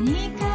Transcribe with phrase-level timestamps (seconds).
[0.00, 0.53] 何か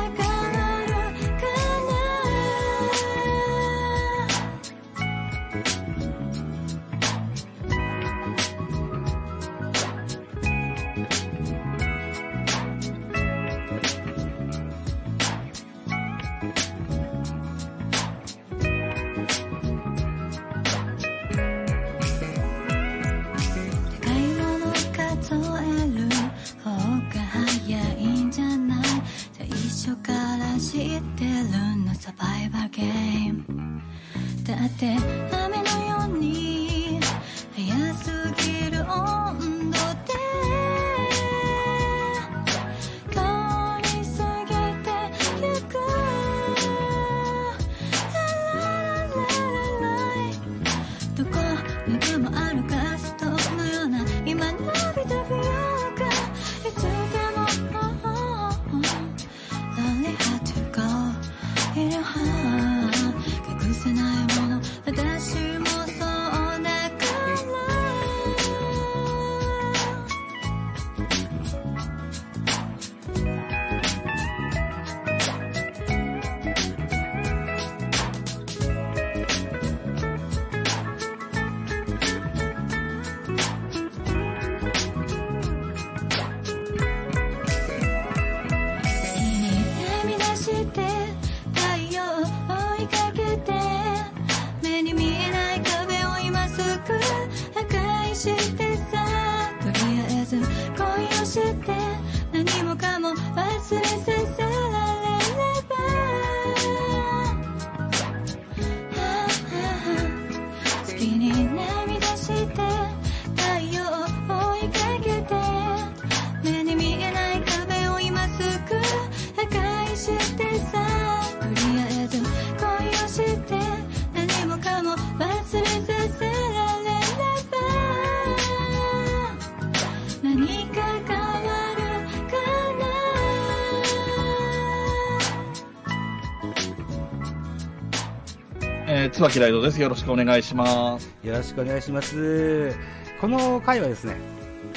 [139.20, 139.82] 椿ライドです。
[139.82, 141.14] よろしくお願いします。
[141.24, 142.74] よろしくお願いします。
[143.20, 144.16] この回はですね、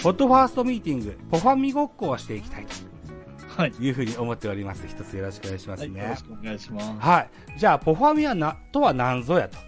[0.02, 2.66] ポッドファーストミーティング、ポファミごっこをしていきたい
[3.46, 3.70] はい。
[3.70, 4.84] というふうに思っております。
[4.88, 6.08] 一つよろしくお願いしますはい、よね。
[6.08, 6.92] ろしくお願いします。
[6.98, 7.30] はい。
[7.56, 9.58] じゃあ、ポファミはな、とは何ぞやと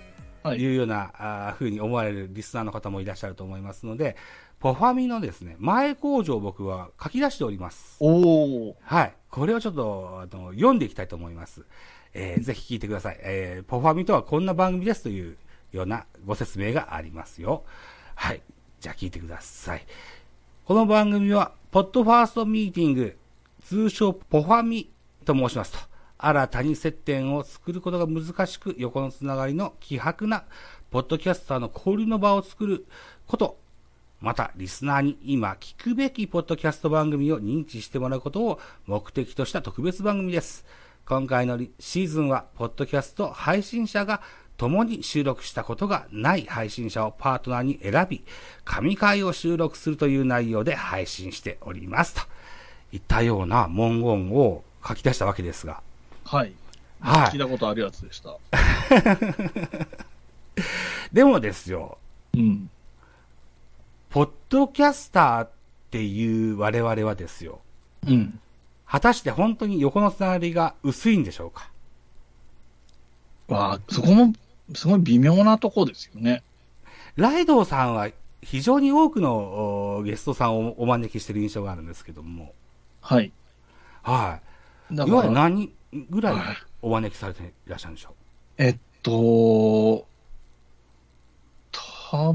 [0.42, 4.16] はいいうような、あーふうに思われるリスナーの方もいらっしゃると思いますので、
[4.58, 7.96] ポファミのですね、前工場を僕は書き出しております。
[8.00, 8.74] おー。
[8.82, 9.14] はい。
[9.30, 11.64] これをちょっと、あの、読んでいきたいと思います。
[12.14, 13.18] えーぜひ聞いてください。
[13.20, 15.36] えーポファミとはこんな番組ですという
[15.72, 17.64] ようなご説明がありますよ。
[18.14, 18.42] はい。
[18.80, 19.86] じゃあ聞いてください。
[20.64, 23.16] この番組は、ポッドファーストミーティング、
[23.64, 24.90] 通称ポファミ
[25.24, 25.78] と申しますと、
[26.16, 30.44] 新たに接点を作ることが難しく、横のつながりの希薄な、
[30.90, 32.86] ポッドキャスターの交流の場を作る
[33.26, 33.58] こと、
[34.20, 40.64] また、リスナーに今聞くべきポッドキャスト番組を認知してもらうことを目的とした特別番組です。
[41.06, 44.22] 今回のリシーズンは、ポッドキャスト配信者が
[44.56, 48.24] 共に収録したことがない配信者をパートナーに選び、
[48.64, 52.14] 神回を収録するという内容で配信しております。
[52.14, 52.22] と
[52.90, 55.82] いったような文言を書き出したわけですが。
[56.24, 56.54] はい。
[57.00, 58.38] はい聞いたことあるやつでした。
[61.12, 61.98] でもですよ、
[62.32, 62.70] うん。
[64.08, 65.50] ポッドキャスターっ
[65.90, 67.60] ていう我々はですよ、
[68.06, 68.40] うん。
[68.94, 71.68] 果たして本当に横のつながりが薄いんでしょうか？
[73.48, 74.32] わあ、そこも、
[74.72, 76.44] すごい微妙なとこですよね。
[77.16, 78.10] ライドウさんは
[78.40, 82.52] 非常に多くのおゲストさんをお招きしてる印象があるんですけども、
[83.00, 83.32] はい。
[84.04, 84.38] は
[84.92, 84.94] い。
[84.94, 88.14] だいわゆる何人ぐらいはいお招きされていらっしゃるんでしょ
[88.58, 90.06] えっと、
[91.72, 92.32] 多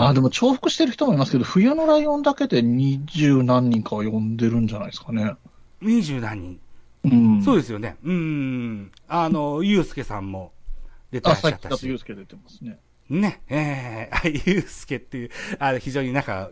[0.00, 5.36] 分、うあ、でも重複してる人もいますけど、冬のライオンだけで二十何人かは呼んでるんじゃないですかね。
[5.80, 6.60] 二十何人。
[7.04, 7.42] うん。
[7.42, 7.96] そうですよね。
[8.02, 8.92] うーん。
[9.08, 10.52] あの、ゆうすけさんも
[11.10, 11.86] 出てらあ、っしゃったし。
[11.86, 12.78] ゆうすけ出てますね。
[13.08, 13.42] ね。
[13.48, 16.50] ええあゆうすけっていう、あ非常に仲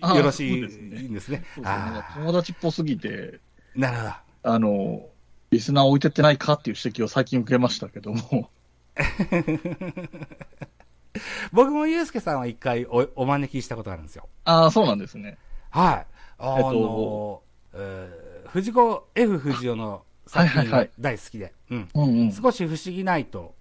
[0.00, 1.20] あよろしいんですね。
[1.20, 1.44] すね。
[1.56, 3.40] なんかあ友達っぽすぎて、
[3.76, 4.12] あ、なるほど。
[4.42, 5.06] あの、
[5.50, 8.50] リスナー置いてってないかっていう指摘を最近受けましたけども。
[11.52, 14.28] 僕もゆうすけさんは一回おお招きしたことがあるんですよ。
[14.44, 15.38] ああ、そうなんですね。
[15.70, 16.06] はい。
[16.38, 17.42] あの、えっと
[17.74, 21.88] えー藤子 F 不二雄の作品が大好きで、うん。
[21.94, 22.32] うんうん。
[22.32, 23.54] 少し不思議ないと、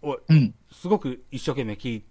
[0.00, 0.54] おうん。
[0.72, 2.04] すごく一生懸命聞い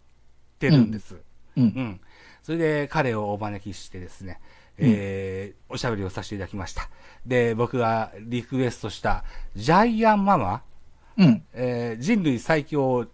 [0.59, 1.15] てるんです。
[1.15, 1.21] う。
[1.57, 2.01] うんん。
[2.43, 4.39] それで彼をお招きしてですね、
[4.77, 6.89] えーおしゃべりをさせていただきました。
[7.25, 9.23] で、僕がリクエストした
[9.55, 10.61] ジャイアンママ、
[11.17, 11.43] うん。
[11.53, 13.07] えー人類最強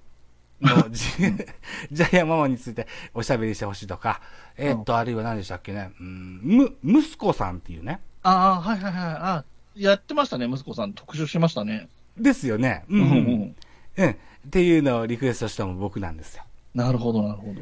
[0.66, 1.04] のジ
[1.92, 4.22] ジャイアンママについておしゃべりしてほしいとか、
[4.58, 8.00] えーっと、あるいは何でしたっけね、うん、む、息子さんっていうね。
[8.24, 9.04] ああ、はいはいはい。
[9.04, 9.46] あ
[9.76, 10.94] やってましたね、息子さん。
[10.94, 11.90] 特集しましたね。
[12.18, 12.86] ですよね。
[12.90, 12.98] う。
[12.98, 13.56] うんん
[13.98, 14.10] うん。
[14.10, 14.16] っ
[14.50, 16.44] ていうのをリクエストしたのも僕なんですよ。
[16.74, 17.62] なるほど、なるほど。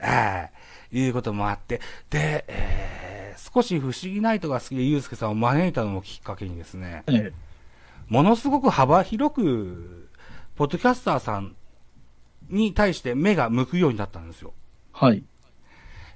[0.00, 0.48] は
[0.90, 0.98] い。
[0.98, 7.32] いうこともあって、で、えー、少し不思議ナイトが好きで、ゆうすけさんを招いたのもきっかけにですね、ええ。
[8.08, 10.08] ものすごく幅広く、
[10.56, 11.56] ポッドキャスターさん
[12.52, 14.52] に対して目が向くようになったんですよ。
[14.92, 15.24] はい。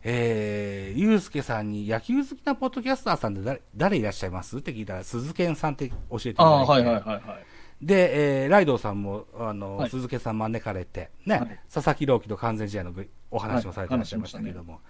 [0.05, 6.71] えー、ゆうすけさんに野球好きなポッドキャスターさんで誰誰いらっしゃいますって聞いたら、鈴賢さんって教えていただいて。
[6.71, 7.23] はいはいはいはい。
[7.83, 14.81] で、えー、ライドウさんも、あの、はい鈴木さん招かれて、ね、はい佐々木朗希と完全試合のぐお話もされていらっしゃいましたけども、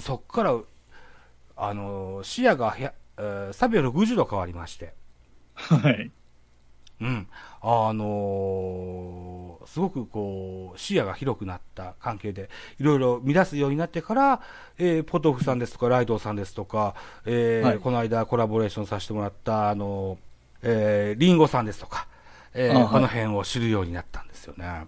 [0.00, 0.58] そっから、
[1.56, 4.94] あの、視野がひゃ、えー、360度変わりまして、
[5.54, 6.10] はい。
[7.00, 7.28] うん。
[7.60, 12.48] あのーすごくこう、視野が広くなった関係で、
[12.80, 14.40] いろいろ見出すようになってから、
[14.78, 16.94] えーポトフさんですとか、ライドウさんですとか、
[17.26, 20.18] えーはいこの間コラボレーションさせてもらった、あの、
[20.62, 22.08] えーリンゴさんですとか、
[22.54, 24.86] えーこの辺を知るようになったんですよね。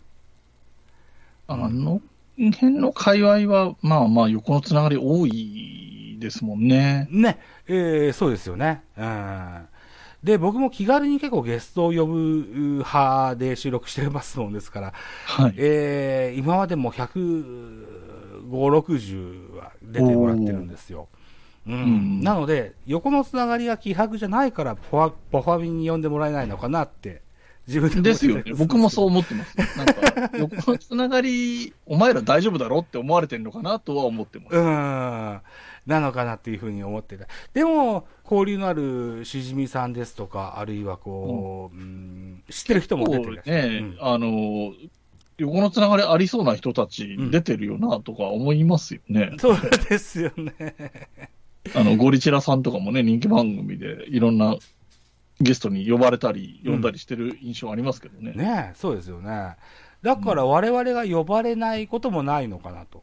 [1.46, 2.00] あの
[2.38, 7.06] 辺の界隈は、まあまあ横のつながり多いですもんね。
[7.10, 8.82] ね、えーそうですよね。
[8.96, 9.68] うん。
[10.22, 12.46] で、僕も気軽に結構ゲストを呼ぶ
[12.78, 14.92] 派で収録してますもんですから、
[15.26, 15.54] はい。
[15.56, 21.08] えー今までも105、60は出てもらってるんですよ。
[21.66, 27.22] うんうんなので、横のつながりが希薄じゃないからポワ、ポファミに呼んでもらえないのかなって、
[27.66, 28.44] 自分で思ってですよね。
[28.56, 29.56] 僕もそう思ってます。
[29.76, 34.56] なんか、横のつながり、お前ら大丈夫だろって思われてるのかなとは思ってます。
[34.56, 35.40] うん。
[35.86, 37.26] なのかなっていうふうに思ってた。
[37.52, 44.72] でも、交流のあるしじみさんですとか、あるいはこう、うん知ってる人も出てるね、うんあの、
[45.38, 49.32] 横のつながりありそうな人たち出てるよなとか思いますよね。
[49.38, 49.58] そう
[49.88, 50.74] ですよね。
[51.74, 54.56] あの、ゴリチラさんとかもね、人気番組でいろんな
[55.40, 58.32] ゲストに呼ばれたり、呼んだりしてる印象ありますけどね。
[58.32, 59.56] ねそうですよね。
[60.02, 63.02] だから我々が呼ばれないこともないのかなと。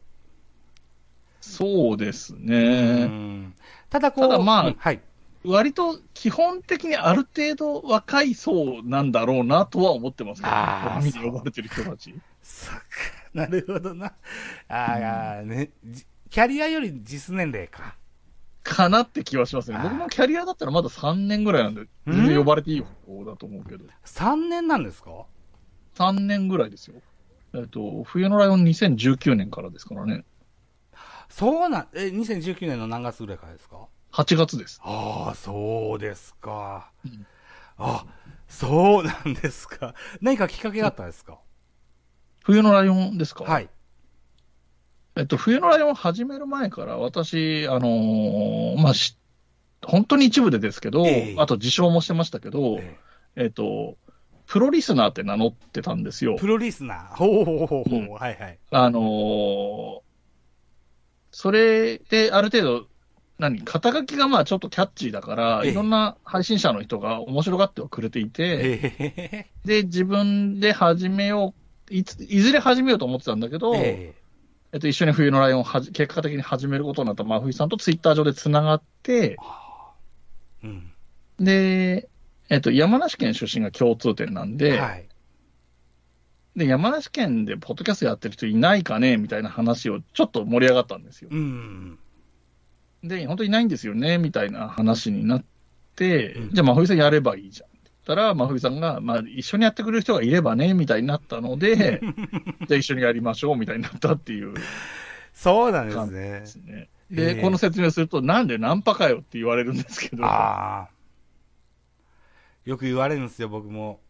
[1.48, 3.04] そうですうね。
[3.06, 3.54] ん
[3.90, 5.00] ただこう、ただまあうんはい。
[5.44, 12.12] 割と基本的にある程度若い層なんだろうなとは思ってますけど、あー見て呼ばれてる人たち。
[12.42, 12.82] そっか、
[13.34, 14.12] なるほどな。
[14.68, 17.94] ああ、ね、じキャリアより実年齢か。
[18.64, 23.84] かなって気はしますね僕もキャリアだったらまだ3年ぐらいなんで、全然呼ばれていい方だと思うけど。
[24.04, 25.10] 3年なんですか
[25.94, 27.00] ？3年ぐらいですよ。
[27.54, 30.24] えっと、冬のライオン2019年からですからね。
[31.28, 34.80] そうなん、え、2019年の何月ぐらいからですか？8月です。
[34.82, 36.90] ああ、そうですか。
[37.04, 37.26] うん
[37.80, 38.04] あ、
[38.48, 39.94] そうなんですか。
[40.20, 41.38] 何かきっかけがあったんですか？
[42.42, 43.44] 冬のライオンですか？
[43.44, 43.68] はい。
[45.14, 49.16] えっと、冬のライオン始める前から、私、あのーまあ、し、
[49.84, 52.98] 本当に一部でですけど、ええあと自称もしてましたけど、え
[53.36, 53.96] えっと、
[54.46, 56.34] プロリスナーって名乗ってたんですよ。
[56.36, 57.16] プロリスナー。
[57.16, 57.94] ほうほうほうほう。
[57.96, 58.58] うんはいはい。
[58.72, 60.00] あのー
[61.38, 62.88] それである程度、
[63.38, 71.54] 何、肩書きがまあちょっとキャッチーだから、ええいろんな配信者の人が面白がってはくれていて、ええで、自分で始めよ
[71.88, 74.16] う、いつ、いずれ始めようと思ってたんだけど、え
[74.72, 79.36] えっと、一緒に冬のライオンをはじ結果的に始めることになった真冬さんとツイッター上で繋がって、
[80.64, 80.92] えうん。
[81.38, 82.08] で、
[82.48, 85.07] えっと、山梨県出身が共通点なんで、はい。
[86.56, 91.28] で、山梨県でポッドキャストやってる人いないかねみたいな話をちょっと盛り上がったんですよ。
[91.30, 91.98] うん。
[93.04, 95.44] で、本当にいないんですよねみたいな話になっ
[95.94, 102.00] て、うんじゃあ真冬さんやればいいじゃんって言ったら、真冬さんが、まあ一緒にやってくれる人がいればねみたいになったので、
[102.68, 104.54] じゃあ一緒にやりましょうみたいになったっていう
[105.32, 106.46] そうなんですねで。
[106.46, 106.88] すね。
[107.10, 110.24] で、ええこの説明すると、なんでナンパかよって言われるんですけど。
[112.64, 114.00] よく言われるんですよ、僕も。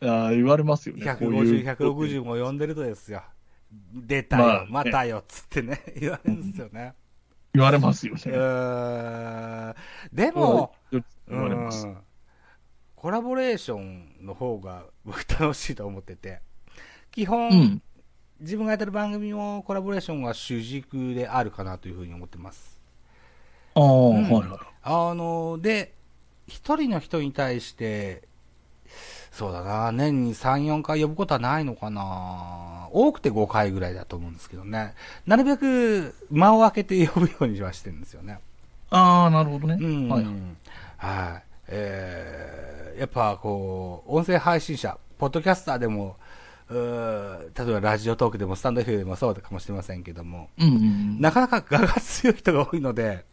[0.00, 1.04] あ言われますよね。
[1.16, 3.22] こうい150、う160も呼んでるとですよ。
[3.92, 6.94] 出たよ、まあねまたよ、つってね、 言われるんですよね。
[7.54, 9.74] 言われますようね。
[10.12, 11.02] でも、言
[11.40, 11.90] われますう。
[11.90, 11.98] ん
[12.96, 16.40] コラボレーションの方が僕楽しいと思ってて、
[17.12, 17.82] 基本、うん。
[18.40, 22.80] 自分がやってる番組もコラボレーションが主軸であるかなというふうに思ってます。
[23.74, 24.58] ああ、うんはいはい。
[24.82, 25.94] あの、で、
[26.46, 28.28] 一人の人に対して、
[29.36, 34.94] そうだな、年に3、4回呼ぶことはないのかな多くて5回ぐらいだと思うんですけどね。
[35.26, 38.38] なるべく間を空けて呼ぶようにはしてるんですよね。
[38.88, 39.76] ああ、なるほどね。
[39.78, 40.08] うん。
[40.08, 40.24] はい。
[40.96, 41.42] はい。
[41.68, 46.16] えー、やっぱこう、音声配信者、ポッドキャスターでも、
[46.70, 51.20] うー例えばラジオトークでもスタンド F でもそうかもしれませんけども、うんうんうん。
[51.20, 53.26] なかなか我が強い人が多いので、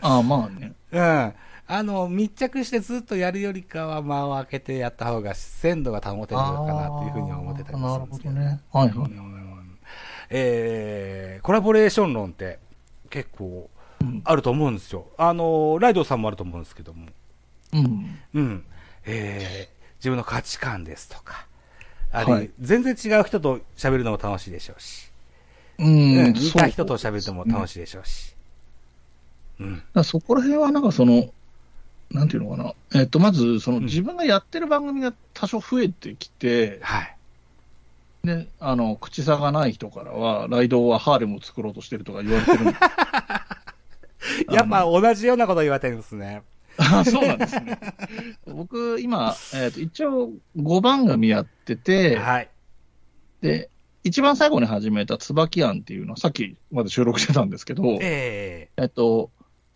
[0.00, 0.72] ああ、まあね。
[0.92, 1.34] うん。
[1.72, 8.34] あの、密着してずっとやるよりかは間を空けてやった方が鮮度が保てるのかなというふうには思ってたりもするんですけど。
[8.34, 8.80] あーなるほどね。
[8.80, 9.08] はいはい。
[9.08, 9.78] うん
[10.30, 12.58] えー、コラボレーション論って
[13.08, 15.06] 結構うんあると思うんですよ。
[15.16, 17.06] あの、ライドさんもあると思うんですけども。
[17.72, 18.18] うん。
[18.34, 18.64] うん。
[19.04, 21.46] えー、自分の価値観ですとか。
[22.10, 25.10] あるいははい全然違う人と喋るのも楽しいでしょうし。
[25.78, 26.32] ううんん。
[26.32, 27.78] 似た人と喋るのも楽しい。
[27.78, 28.34] でしょうし。
[29.60, 29.76] うん。
[29.76, 31.32] だからそこら辺はなんかその、
[32.10, 32.74] なんていうのかな。
[33.00, 37.16] えっと、まず、そのうん自分がやってる番組が多少増えてきて、はい。
[38.24, 42.64] で、あの、口差がない人からは、ライドはハーレムを作ろうとしてるとか言われてる
[44.52, 46.42] やっぱ同じようなこと言われてるんですね。
[46.76, 47.78] あそうなんですね。
[48.46, 52.48] 僕、今、えっと、一応5番組やってて、はい。
[53.40, 53.70] で、
[54.02, 59.30] 一番最後に始めた椿庵っていうのは、さっきまで収録してたんですけど、ええっと、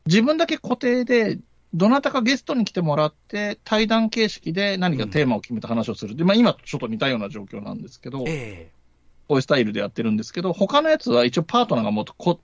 [0.07, 1.39] 自分だけ固定で、
[1.75, 6.15] どなたかゲストに来てもらって、対談形式で何かテーマを決めた話をする。
[6.15, 8.85] で、まあ今ちょっと似たような状況なんですけど、ええ
[9.27, 12.41] こういうスタイルでやってるんですけど、他のやつは一応パートナーがもっとこ、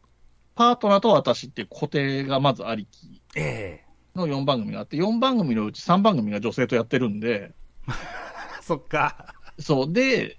[0.55, 7.53] パートナーと私っていう固定がまずありきええの4番組があって、4番組のうち3番組が女性とやってるんで、
[8.63, 9.35] そっか。
[9.59, 10.39] そう、で、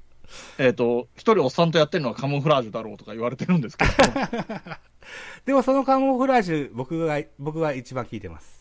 [0.58, 3.92] えっ、と、一人おっさんとやってるのはカモフラージュだろうとか言われてるんですけど、
[5.46, 8.61] でもそのカモフラージュ、僕が、僕は一番聞いてます。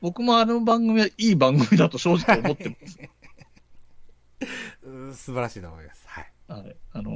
[0.00, 2.98] 僕もあの番組はいい番組だと正直思ってます。
[5.16, 6.04] 素晴らしいと思います。
[6.06, 6.32] はい。
[6.48, 6.76] はい。
[6.92, 7.14] あのー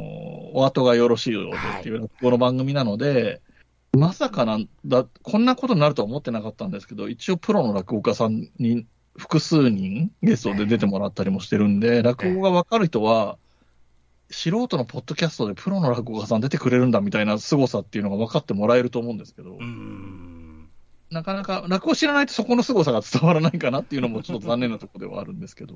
[0.53, 3.41] お後がよろしいようでっていう落語の番組なので、
[3.93, 13.39] まさかなんだ、こんなことになるとは思ってなかったんですけど、一応プロの落語家さんに複数人ゲストで出てもらったりもしてるんで、落語がわかる人は、
[14.31, 20.40] 素人のポッドキャストでプロの落語家さん出てくれるんだみたいな凄さっていうのが分かってもらえると思うんですけどうー、ん。
[21.11, 25.75] なかなか落語知らないとそこの凄さが伝わらないかなっていうのもちょっと残念なところではあるんですけど。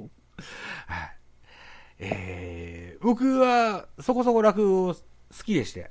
[0.86, 1.16] はい。
[1.98, 5.00] えー、僕はそこそこ落語好
[5.44, 5.90] きでして、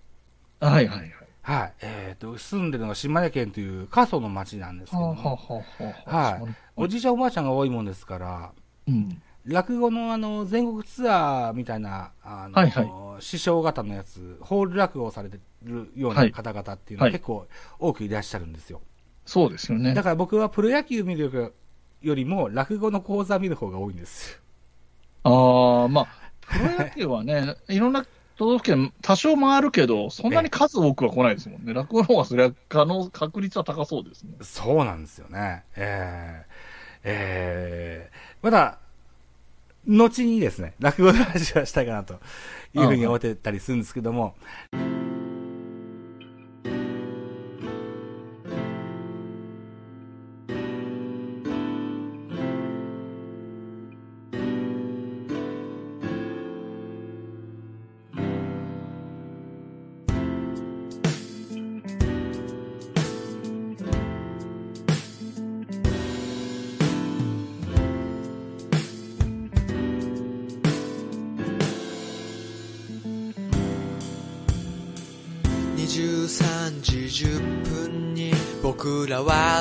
[0.59, 1.12] はいはいはい。
[1.41, 1.73] はい。
[1.81, 8.51] えっ、と、住んでるのが島根県という過疎の町なんですけどはあ、も、はあはあはあはいおじいちゃんおばあちゃんが多いもんですから、
[8.88, 9.21] うん。
[9.45, 17.45] 落語のあの、全国ツアーみたいな、あの、はいは師匠方のやつ、ホール落語をされてるようはない方々っていうのははい結構
[17.77, 18.81] 多くいらっしゃるんですよ。
[19.25, 19.94] そうですよね。
[19.94, 21.53] だから僕はプロ野球見る
[22.01, 24.38] よりも落語の講座見る方が多いんですよ。
[25.24, 26.08] ああ、まあ、
[26.42, 31.74] プロ野球はね、 いろんな都道府県、多少回るけど、そんなに数多くは来ないですもんね。
[31.74, 34.34] 落語の方がそれは可能、確率は高そうですね。
[34.42, 35.63] そうなんですよね。
[35.75, 36.51] えー、
[37.03, 38.80] えー、まだ、
[39.86, 42.15] 後にですね、落語の話はしたいかなと
[42.74, 44.36] いうふうに思ってたりするんですけども、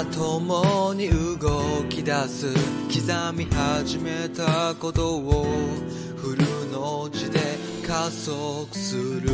[0.07, 2.53] 共に動き出す
[2.89, 5.47] 刻み始めたことを
[6.17, 7.41] フルの字で
[7.87, 9.31] 加速する。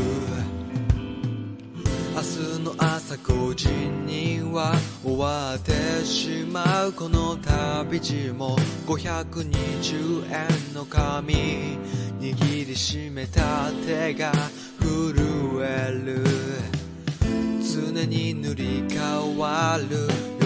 [2.14, 4.72] 明日の朝5時には
[5.04, 8.56] 終わってしまうこの旅路も
[8.86, 11.34] 520円の紙
[12.18, 14.32] 握りしめた手が
[14.80, 16.24] 震える。
[17.62, 20.37] 常に塗り変わる。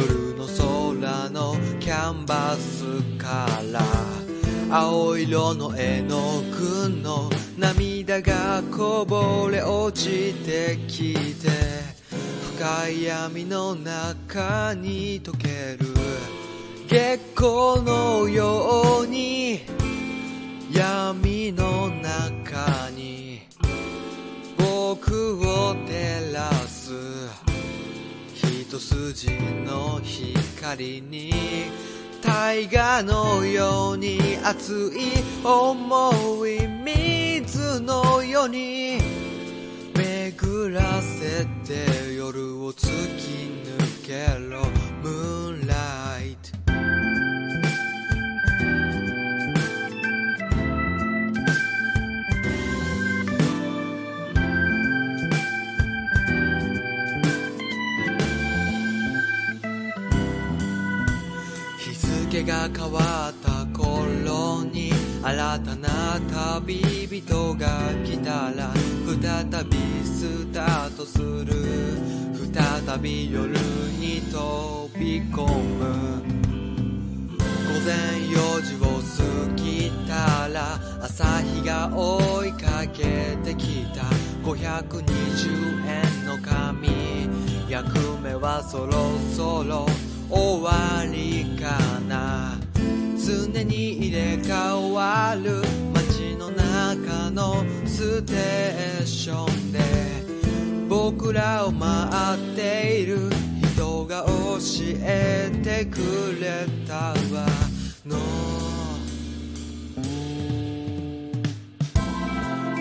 [1.03, 3.81] 空のキャンバスから
[4.71, 7.29] 青色の絵の具の
[7.59, 11.49] 涙がこぼれ落ちてきて
[12.57, 15.93] 深い闇の中に溶ける
[16.87, 19.63] 月光のように
[20.71, 23.43] 闇の中に
[24.57, 27.42] 僕を照らす。
[28.73, 29.31] 一筋
[29.67, 31.31] の光に
[32.23, 38.99] 大河のように熱い思い水のように
[39.95, 42.87] 巡らせて夜を突
[43.19, 44.65] き抜けろ
[45.03, 46.02] ムーンライト
[62.43, 64.91] 日が変わった頃に
[65.23, 65.89] 新たな
[66.59, 67.69] 旅人が
[68.05, 68.73] 来たら
[69.07, 71.55] 再びスタートする
[72.53, 76.23] 再び夜に飛び込む。
[77.69, 77.95] 午前
[78.29, 84.03] 4時を過ぎたら朝日が追いかけてきた。
[84.43, 86.91] 520円の紙。
[87.69, 88.93] 役目はそろ
[89.35, 89.87] そろ
[90.33, 92.59] 終わりかな。
[93.19, 95.63] 常に入れ替わる。
[95.93, 99.81] 街の中のステーションで。
[100.89, 103.29] 僕らを待っている。
[103.75, 104.33] 人が教
[105.01, 105.99] えてく
[106.41, 107.15] れたわ。
[108.07, 108.17] の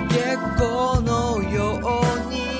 [0.10, 2.51] 月光のように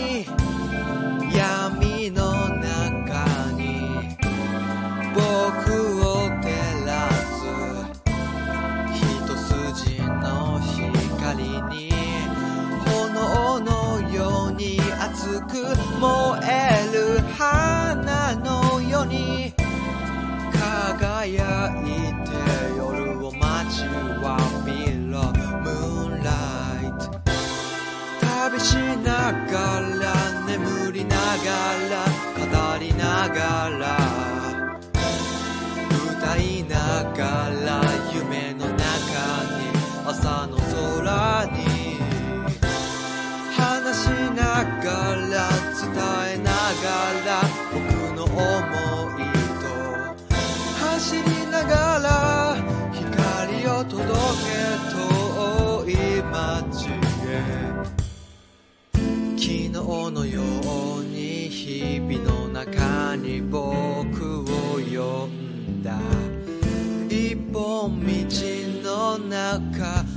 [15.02, 15.54] 熱く
[16.00, 16.50] 燃え
[16.94, 19.54] る花のように。
[20.52, 21.88] 輝い
[22.24, 22.32] て
[22.78, 23.84] 夜を待ち
[24.24, 24.70] わび
[25.12, 25.20] ろ。
[25.62, 26.30] ムーンラ
[26.82, 27.04] イト
[28.22, 29.56] 旅しなが
[30.00, 30.04] ら
[30.46, 31.20] 眠りなが
[31.90, 31.94] ら
[32.38, 33.81] 語りながら。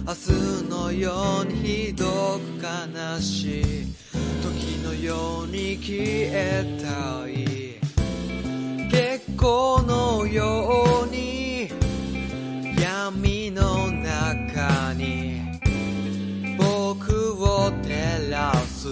[0.07, 1.55] 明日のように
[1.87, 3.64] ひどく悲しい
[4.43, 7.81] 時のように消えたい
[8.90, 11.71] 月光のように
[12.79, 15.40] 闇の中に
[16.59, 18.88] 僕を照らす。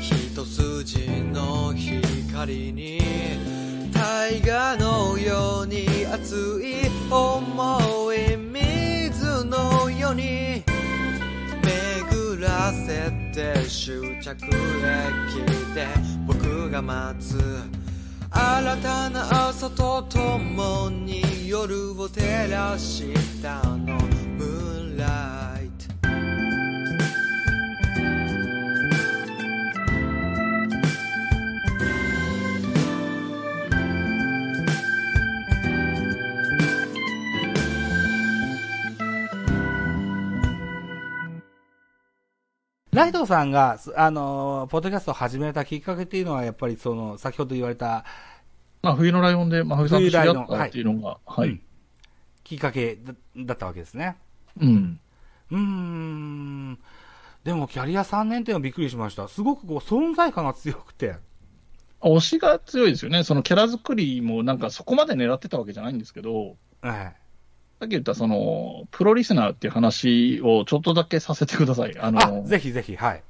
[0.00, 0.98] 一筋
[1.32, 2.98] の光に
[3.92, 8.29] 大河のように熱い思い。
[10.10, 10.64] ように
[11.62, 14.54] 巡らせて終着駅
[15.74, 15.86] で
[16.26, 17.38] 僕が待つ
[18.32, 23.98] 新たな朝と共に夜を照らしたの。
[23.98, 25.39] ムーンライト
[43.00, 48.04] ライドさんが、すあのー、ポッドキャストを始めたきっかけっていうのは、やっぱりその、先ほど言われた、
[48.82, 51.48] まあ、冬のライオンで、まあ、冬さんと知り合っ冬ライオンたっていうのが、はい。
[51.48, 51.62] うん
[52.50, 54.16] きっかけだだったわけですね。
[54.60, 54.98] うん。
[55.52, 56.78] うーん。
[57.44, 59.28] でも、キャリア3年っていうのはびっくりしました。
[59.28, 61.14] すごくこう、存在感が強くて。
[62.00, 63.22] 推しが強いですよね。
[63.22, 67.16] そのキャラ作りもなんかそこまで狙ってたわけじゃないんですけど、はい。
[67.80, 71.98] さっき言ったその、プロリスナーっていう話をちょっとだけさせてください。
[71.98, 73.22] ああ、の、ぜひぜひ、はい。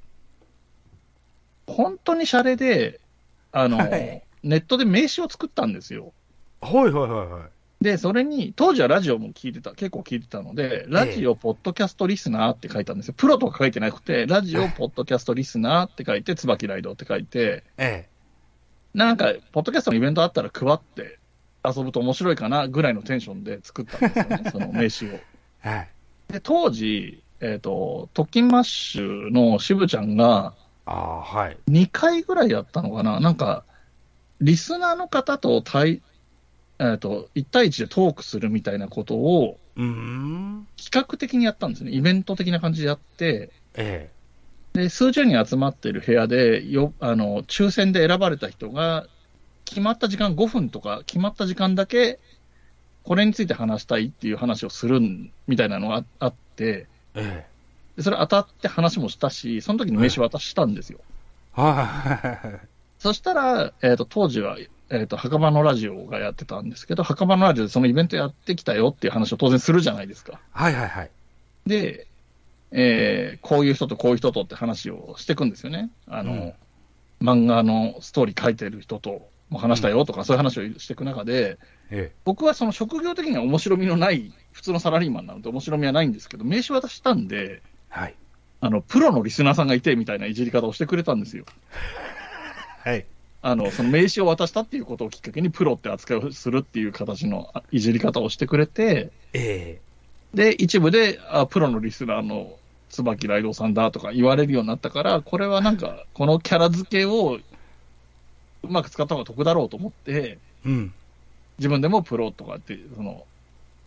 [1.69, 3.01] 本当にシャレで、
[3.53, 6.15] あの、はいネットで名刺を作ったんですよ。
[6.63, 7.41] はいはいはいは
[7.81, 7.85] い。
[7.85, 13.15] で、それに、当時はラジオも聞いてた、結構聞いてたので、ラジオ、ポッドキャストリスナーって書いたんですよ。
[13.17, 18.09] プロとか書いてなくて、ラジオ、ポッドキャストリスナーって書いて、椿ライドって書いて、え
[18.95, 21.20] なんか、ポッドキャストのイベントあったら配って
[21.65, 25.15] 遊ぶと面白いかなぐらいのテンションで作ったんですよね、 その名刺を。
[25.65, 25.69] え。
[25.69, 25.89] はい。
[26.33, 30.55] で、当時、えっ、と、特勤マッシュの渋ちゃんが、
[30.87, 31.59] ああ、はい。
[31.69, 33.65] 2回ぐらいやったのかななんか、
[34.41, 36.03] リスナーの方と対、
[36.79, 39.59] えっ、と、1対1でトークするみたいなことを。
[39.77, 41.93] 企画的にやったんですね。
[41.93, 44.11] イベント的な感じでやって、え
[44.73, 49.07] で、数十人集まってる部屋で、よ、あの、抽選で選ばれた人が、
[49.71, 52.19] 決まった時間5分とか、決まった時間だけ、
[53.05, 57.47] これについて話したいっていう話をするんみたいなのがああって、え。
[57.47, 57.51] え
[57.97, 60.99] でそれ当たって話もしたし、その時に名刺渡したんですよ。
[61.57, 61.61] え。
[61.61, 62.67] はい。
[62.99, 64.59] そしたら、えっ、と、当時は、
[64.91, 70.41] えっ、と、墓場のラジオがやってたんですけど、墓場のラジオでそのイベントやってきたよっていう話を当然するじゃないですか。
[70.51, 71.11] はいはいはい。
[71.67, 72.09] で、
[72.73, 75.91] えーこういう人とこういう人とって話をしていくんですよね。
[76.07, 76.55] あの、
[77.23, 81.59] 漫画のストーリー書いてる人とも話したよとか、そういう話をしていく中で、
[81.91, 87.63] え僕はその職業的には面白みのない、普通のサラリーマンなので面白みはないんですけど、名刺渡したんで、え。
[87.89, 88.15] はい。
[88.61, 91.45] あの、プロのリスナーさんがいてみたいないじり方をしてくれたんですよ。
[92.85, 93.05] はい。
[93.43, 99.81] あの、その名刺を渡したっていうことをきっかけにプロって扱いをするっていう形のあいじり方をしてくれて、え
[100.35, 102.59] で、一部で、あ、プロのリスナーの
[102.89, 107.39] 椿ライドさんだとか言われるようになったから、これはなんか、このキャラ付けを
[108.63, 110.69] うまく使った方が得だろうと思って、え。
[110.69, 110.95] うん。
[111.59, 113.25] 自分でもプロとかって、その、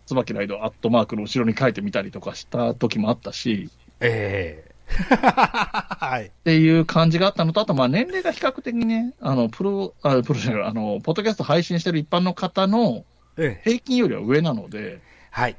[0.06, 4.74] 椿ライドアットマークの後ろに書いてみたりとかした時もあったし、ええ。
[4.94, 6.26] はい。
[6.28, 13.06] っていう感じがあったのと、あと、まあ、年齢が比較的ね、あの、プロ、あ、プロじゃない、あの、ポッドキャスト配信してる一般の方の
[13.38, 13.62] ええ。
[13.64, 15.58] 平均よりは上なので、はい。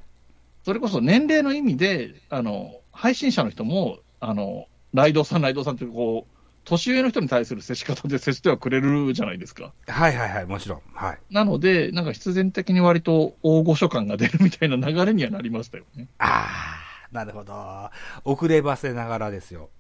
[0.65, 6.34] それこそ年齢の意味で、あの、配信者の人も、あの、ライドさん、ライドさんってこう、
[6.65, 9.73] 年上の人に対する接し方で接してはくれるじゃないですか。
[9.87, 10.47] はいはいはい。
[10.47, 10.81] もちろん。
[10.95, 11.19] はい。
[11.31, 16.09] なので、なんか必然的に割と大御所感が出るみたいな流れにはなりましたよね。
[16.19, 16.79] あ
[17.11, 17.91] あ、なるほど。
[18.25, 19.71] 遅ればせながらですよ。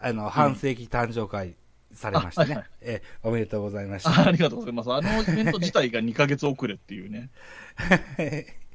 [0.00, 1.54] あの、半世紀誕生会
[1.92, 2.46] されましてね。
[2.46, 4.28] あはいはいええ、おめでとうございましあた。
[4.28, 4.92] ありがとうございます。
[4.92, 7.30] あのイベント自体が2ヶ月遅れっていうね。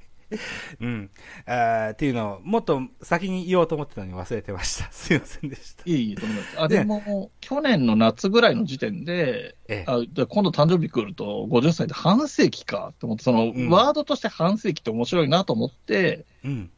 [0.80, 1.10] うん。
[1.46, 4.90] あーっていうのを、もっと先に言おうと思ってたのに忘れてました。
[4.94, 5.84] すいませんでした。
[5.86, 6.62] いえいえ、とんでもないです。
[6.62, 9.92] あ、でも、去年の夏ぐらいの時点で、ええ。
[9.92, 16.72] あで今度誕生日来ると50歳で半世紀かと思って、その、うんワードとして半世紀って面白いなと思って、うん。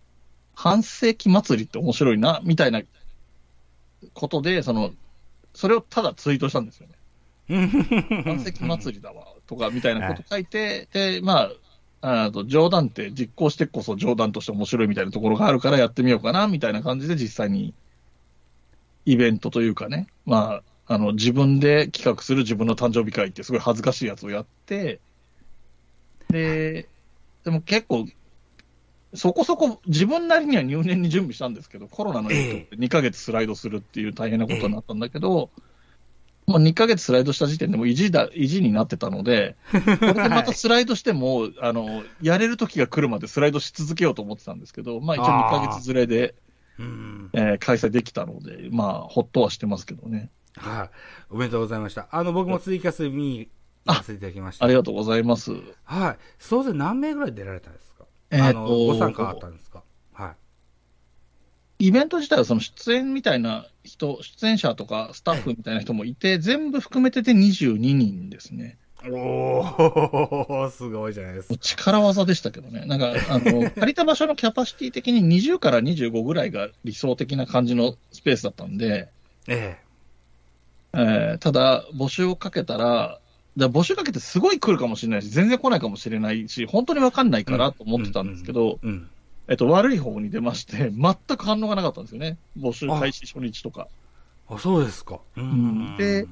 [0.56, 2.82] 半世紀祭りって面白いな、みたいな
[4.14, 4.92] ことで、その、
[5.54, 6.94] それをただツイートしたんですよね。
[8.24, 11.52] 半世紀祭りだわ、とか、みたいなこと書いて、で、まあ、
[12.06, 17.74] あと冗談って実行してこそ冗談として面白いみたいなところがあるからやってみようかな、みたいな感じで実際に
[19.06, 25.00] イベントというかね、まあ、あの、自分で企画する自分の誕生日会ってすごい恥ずかしいやつをやって、
[26.30, 26.90] で、
[27.46, 28.06] でも結構、
[29.14, 35.52] そこそこ自分なりには入念に準備したんですけど、コロナの影響で2ヶ月スライドするっていう大変なことになったんだけど、
[36.46, 46.36] もう2ヶ月スライドした時点でもう意地だ、意地になってたので、これでまたスライドしても、あの、やれる時が来るまでスライドし続けようと思ってたんですけど、まあ一応2ヶ月ずれで、
[46.80, 47.30] うん。
[47.34, 50.32] えー開催できたので、まあ、ほっとはしてますけどね。
[50.58, 50.90] はい。
[51.30, 52.08] おめでとうございました。
[52.12, 53.50] あの、僕もツイキャス見に
[53.86, 54.66] 行かせていただきました。
[54.66, 55.52] ありがとうございます。
[55.84, 56.18] はい。
[56.40, 58.06] 総勢何名ぐらい出られたんですか？
[58.32, 59.80] えーあの、ご参加あったんですか？
[59.80, 59.83] はい。
[61.84, 68.78] イベント自体はその出演みたいな人、出演者とかスタッフみたいな人もいて、全部含めてで22人ですね。
[69.06, 71.58] おー、すごいじゃないですか。
[71.60, 72.86] 力技でしたけどね。
[72.86, 79.10] なんか、あの、 借りた場所のキャパシティ的に20から25ぐらいが理想的な感じのスペースだったんで、
[79.50, 79.78] え
[80.94, 83.20] えーただ、募集をかけたら、
[83.58, 87.44] だ募集かけてすごい来るかもしれないし、全然来ないかもしれないし、本当にわかんないえ。
[87.44, 88.90] からと思ってたんですけど、うん。
[88.90, 89.10] うん。
[89.48, 92.38] えっと、悪い方に出まして、 全く反応がなかったんですよね。
[92.58, 93.88] 募集開始初日とか。
[94.48, 95.20] あ、そうですか。
[95.36, 96.28] うんで、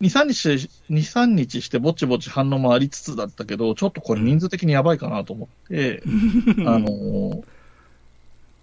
[0.00, 6.02] 2、3日し、2、3日してぼちぼち反応もありつつだったけど、ちょっとこれ人数的にやばいかなと思って、
[6.66, 7.44] あのー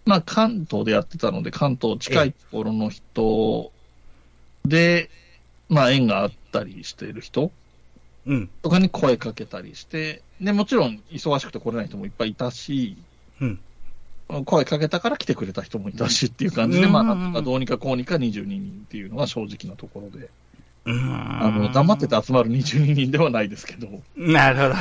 [0.06, 3.72] まあ、関東でやってたので、関東近いところの人
[4.66, 5.10] で、
[5.70, 7.52] まあ、縁があっったりしてる人
[8.26, 8.50] うん。
[8.62, 13.06] とかに声かけたりして、で、もちろん忙しくて来れない人もいっぱいいたし、うん。
[14.46, 20.30] 声かけたから来てくれた人もいたしっていう感じで、うんまあ、なんとかどうにかこうにか22人っていうのが正直なところで、
[20.86, 24.76] うーんあの、黙ってて集まる22人ではないですけど、なるほど。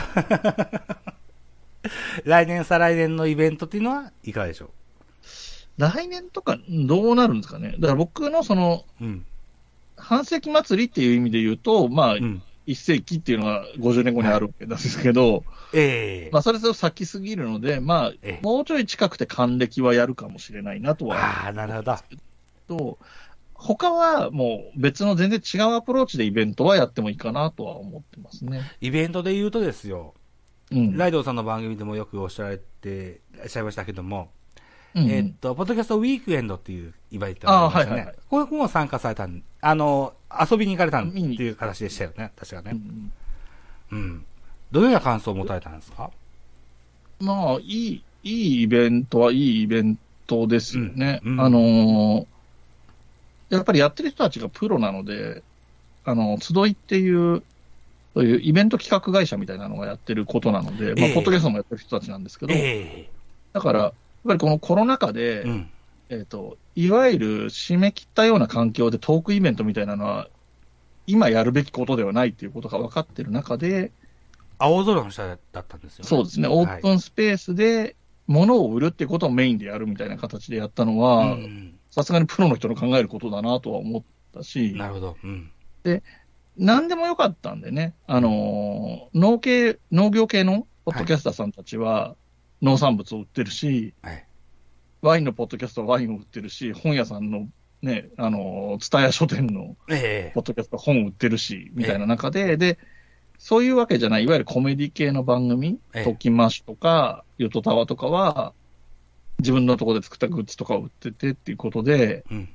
[2.25, 4.71] 来年、再来年のイベントっていうのはいかがでしょ
[5.79, 7.77] 来年とかどうなるんですかね。
[7.79, 9.25] だから僕のその、ううん。
[9.97, 12.43] 半世紀祭りっていう意味で言うと、まあ、うん。
[12.69, 21.97] 一世紀っていうのが50年後にあるわけなんですけど、ええまあ、それと先すぎるので、まええあ、もうちょい近くて還暦はやるかもしれないなとはああ、なるほど。
[22.69, 22.99] と、
[23.55, 28.61] 他はもう別の全然違うアプローチでイベントはやってもいいかなとは思ってますね。
[28.83, 30.13] イベントで言うとですよ、
[30.71, 30.97] うん。
[30.99, 34.29] ライドウさんの番組でもよくおっしゃられていらっしゃいましたけども、
[34.95, 38.01] うんえっと、ポッドキャストウィークエンドっていうイベントがありましたね。
[38.01, 42.73] あーはいはいはいこれも参加されたん、あの、遊びに行かれたんっていう形でしたよね、確かね。
[42.73, 43.13] うん
[43.91, 44.25] うん。
[44.71, 46.11] どのような感想を持たれたんですか？
[47.21, 51.21] まあ、いい、いいイベントはいいイベントですよね。
[51.25, 52.27] うんうんあのー
[53.51, 55.43] やっぱりやってる人たちがプロなので、
[56.05, 57.43] あの、集いっていう、
[58.13, 63.09] そういうイベント企画会社みたいなのがやってることなので、まあ、ええポッドキャストもやってる人たちなんですけど、え
[63.55, 63.93] だから、やっ
[64.27, 65.71] ぱりこのコロナ禍えで、うん。
[66.11, 70.29] えっ、と、いわゆる締め切ったような環境でトークイベントみたいなのは、
[71.07, 73.93] 今やるべきことではないっていうことが分かってる中で、
[74.59, 76.09] 青空の下だったんですよね。
[76.09, 81.79] そうですね、オープンスペースで物を売るっていうことをメインでやるみたいな形でやったのうは、ん。
[81.91, 84.03] さすがにプロの人の考えることだなとは思っ
[84.35, 85.17] たし、なるほど。
[85.23, 85.53] うん。
[86.57, 92.17] 何でもよかったんでね、あのー農系、農業系のポッドキャスターさんたちは
[92.61, 94.28] 農産物を売ってるし、はい。
[95.03, 97.49] ワインのポッドキャストはワインを売ってるし、本屋さんの
[97.83, 100.33] ね、あのー、ツタヤ書店のええ。
[100.35, 102.79] ポッドキャストは本を売ってるし、みたいな中で、で、
[103.39, 106.05] そういうわけじゃない、いわゆるコメディ系の番組、ええ。
[106.05, 108.53] トキマッシュとか、ヨトタワとかは、
[109.39, 112.49] 自分のところで作ったグッズとかを売っててっていうことで、うん。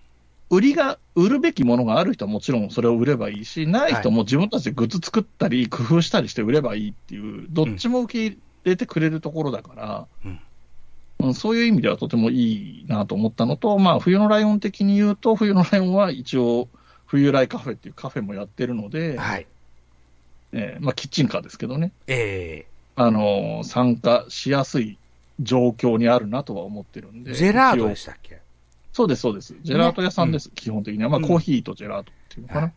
[0.50, 10.40] 売りが、売るべきものがある人はもちろんそれを売ればいいし、ない人も自分たちでグッズ作ったり、工夫したりして売ればいいっていう、どっちも受け入れてくれるところだから、うんうん
[11.32, 16.68] そういう意味ではとてもいいなと思ったのと、まあ、冬のライオン的に言うと、冬のライオンは一応、
[17.06, 19.48] 冬来カフェっていうカフェもやってるので、はい。
[20.52, 24.98] えーまあ、キッチンカーですけどね、えあのー参加しやすい
[25.40, 27.32] 状況にあるなとは思ってるんで。
[27.32, 28.40] えジェラード一応でしたっけ？
[28.92, 29.56] そうです、そうです。
[29.64, 31.10] ジェラート屋さんです、基本的には。
[31.10, 32.62] まあ、うんコーヒーとジェラートっていうのかな。
[32.62, 32.74] はい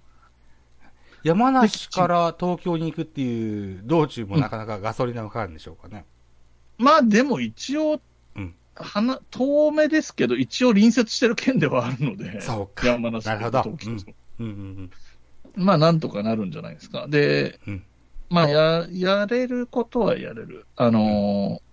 [1.22, 6.04] 山梨から東京に行くっていう道中もなかなかガソリン代もかかるんでしょうかね。
[6.78, 8.00] まあ、でも一応、うん
[8.76, 12.86] はな遠目ですけど、一応隣接してる県ではあるので、そうか。
[12.86, 14.90] 山梨となるほど東京とうんうん
[15.56, 17.06] まあ、なんとかなるんじゃないですか。
[17.08, 17.82] で、うん
[18.28, 20.66] まあ、や、やれることはやれる。
[20.76, 21.66] あのー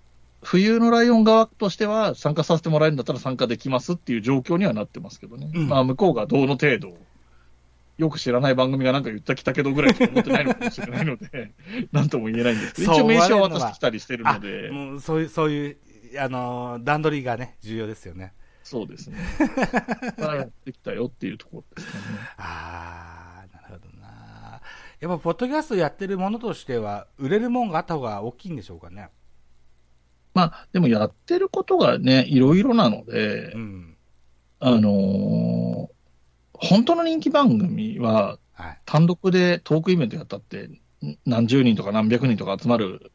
[0.45, 5.49] 冬のライオン側としては参加させてもらえるんだったら参加できますっていう状況にはなってますけどね。
[5.53, 6.97] うんまあ、向こうがどの程度、
[7.97, 11.51] よく知らない番組がなんか言ったきたけどぐらいしか思ってないのかもしれないので、
[11.93, 15.77] なんとも言えないんですけど、一応名刺は思われるのは渡してきたりしてるあので、もうそういう、そういう、
[16.19, 18.33] あのー段取りがね、重要ですよね。
[18.63, 19.17] そうですね。
[20.17, 22.03] まあやってきたよっていうところですかね。
[22.37, 24.61] あー、なるほどな。
[24.99, 29.09] やっぱ、ポッドキャストやってるものとしては、売れるもんがあった方が大きいんでしょうかね。
[30.33, 33.97] まあ、でもやってることがね、いろいろなので、うん。
[34.59, 35.93] あのー
[36.55, 38.79] 本当の人気番組ははい。
[38.85, 40.79] 単独でトークイベントやったって、ん
[41.25, 43.11] 何十人とか何百人とか集まる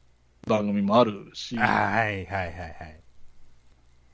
[0.48, 3.00] 番組もあるし、はい、はい、はい、はい。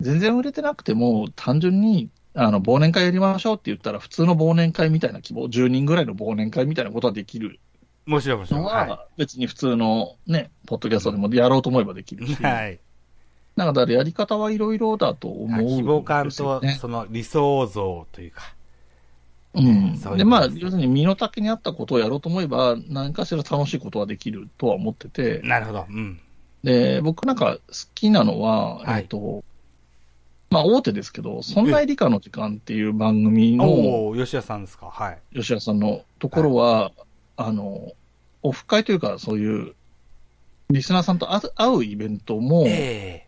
[0.00, 7.60] 全然売れてなくても、単純に、あの、忘年会やりましょうって言ったら、普通の忘年会みたいな希望、10人ぐらいの忘年会みたいなことはできる
[8.06, 8.62] もちろん、もちろん。
[8.62, 12.28] のはは、別に普通のね、ポッドキャストでもやろうと思えばできるい。
[12.28, 12.80] し、はい。
[13.56, 15.76] なんかだからやり方はいろいろだと思うね。
[15.76, 18.42] 希望感と、その理想像というか。
[19.54, 19.96] うん。
[19.96, 25.86] そういうで、まあ、要するに身の丈に合ったことをやろうと思えば、何かしら楽しいことはできるとは思ってて、なるほど。
[25.88, 26.20] うん。
[26.64, 29.44] で、僕なんか好きなのは、はいえっと、
[30.50, 34.87] まあ、大手ですけど、そんな理科の時間っていう番組の吉田さんですか？
[34.87, 35.18] はい。
[35.35, 36.92] 吉田さんのところは、
[37.37, 37.92] あの、
[38.42, 39.74] オフ会というか、そういう、
[40.70, 43.27] リスナーさんと会う会うイベントも、え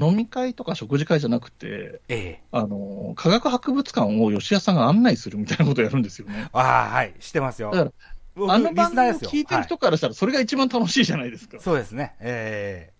[0.00, 6.48] 飲み会とか食事会じゃなくて、えええあの、科学博物館を吉田さんが案内するみたいなことをやるんですよね。
[6.52, 7.14] ああ、はい。
[7.18, 7.70] 知ってますよ。
[7.70, 7.94] だから僕
[8.48, 11.58] あの番組を聞いてるは人からしたら、それが一番楽しいじゃないですか。
[11.60, 12.14] そうですね。
[12.20, 12.92] え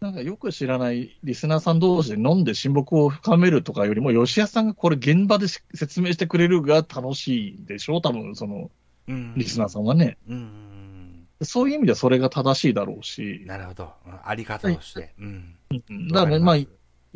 [0.00, 8.00] なんかよく知らないリスナーさん同士で飲んで親睦を深めるとかよりも、吉安さんがこれ現場でし説明してくれるが楽しいでしょ？
[8.00, 8.70] 多分、その、
[9.08, 9.34] うん。
[9.36, 10.18] リスナーさんはね。
[10.28, 10.36] うん
[11.40, 11.46] うん。
[11.46, 13.42] そういう意味ではそれが正しいだろうし。
[13.46, 13.92] なるほど。
[14.06, 15.14] うんあり方として。
[15.18, 15.54] うん。
[15.70, 16.56] うんだからね、まあ、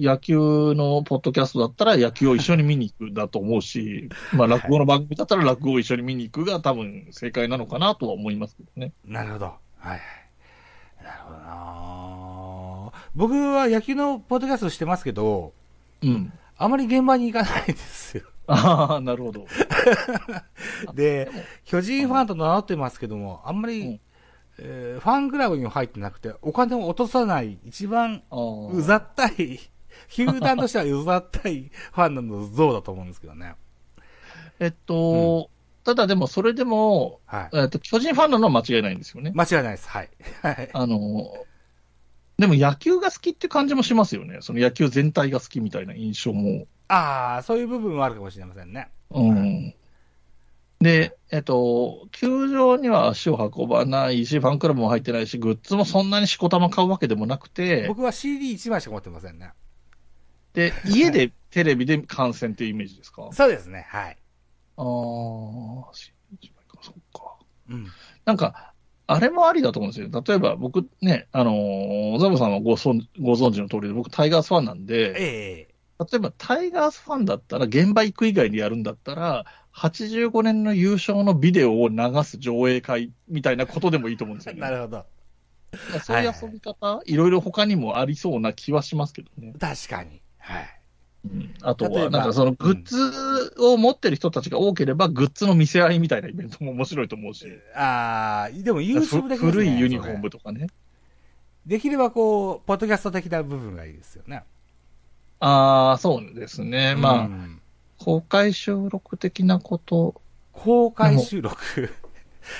[0.01, 8.93] 野球のポッドキャストだったら野球を一緒に見に行くだと思うし、 まあ落語の番組だったら落語を一緒に見に行くが多分正解なのかなとは思いますけどね。
[9.05, 9.47] なるほど。
[9.47, 10.01] はいはい。
[11.05, 15.53] なるほどな僕は野球のポッドキャストしてますけど、
[16.03, 16.33] うん。
[16.57, 18.25] あまり現場に行かないんですよ。
[18.47, 19.47] ああ、なるほど。
[20.95, 21.31] で、
[21.65, 24.01] 巨人ファンと名乗ってますけども、あんまり、うん
[24.63, 29.59] えーファンクラブにも入ってなくて、お金を落とさない、一番うざったい、
[30.09, 33.55] 球団としてはうざったいファンの像だと思うんですけどね。
[34.59, 35.51] えっと、
[35.85, 37.57] ただでもそれでも、はい。
[37.57, 39.33] えっと、巨人ファンなのは間違いないんですよね。
[39.35, 39.89] 間違いないです。
[39.89, 40.11] はい。
[40.43, 40.71] はい。
[40.73, 40.99] あの、
[42.39, 44.39] でも野球が好きって感じもしますよね。
[44.41, 46.67] その野球全体が好きみたいな印象も。
[46.89, 48.89] ああ、そういう部分はあるかもしれませんね。
[49.11, 49.75] うん。
[50.81, 59.53] で、えっと、球場には足を運ばないし、ファンクラブも入ってないし、グッズもそんなにしこたま買うわけでもなくて、僕は CD1 枚しか持ってませんね。
[60.55, 63.29] で、 家でテレビで観戦っていうイメージですか？
[63.33, 63.87] そうですね。
[63.89, 64.17] はい。
[64.77, 64.83] あ
[65.91, 66.13] あ、し
[66.83, 67.37] そっか。
[67.69, 67.87] うん。
[68.25, 68.75] なんか、
[69.07, 70.23] あれもありだと思うんですよ。
[70.27, 84.61] 例えば僕ね、あのーザボさんはごそんご存知の通りで、僕タイガースファンなんで、ええ例えばタイガースファンだったら、現場行く以外でやるんだったら、85年の優勝のビデオを流す上映会みたいなことでもいいと思うんですよね。
[84.63, 85.05] なるほど。
[86.03, 89.53] そういう遊び方、いろいろ他にもありそうな気はしますけどね。
[89.61, 90.23] 確かに。
[90.51, 90.81] はい。
[91.25, 97.47] うんあとは、なんかそのグッズを持ってる人たちが多ければ、グッズの見せ合いみたいなイベントも面白いと思うし。
[97.75, 100.69] ああ、でも YouTube でね古いユニフォームとかね。
[101.67, 104.45] できればこう、ポッドキャスト的な部分がいいですよね。
[105.41, 106.95] ああ、そうですね。
[106.97, 107.61] まあ、うん
[107.99, 110.23] 公開収録的なこと。
[110.53, 111.91] 公開収録？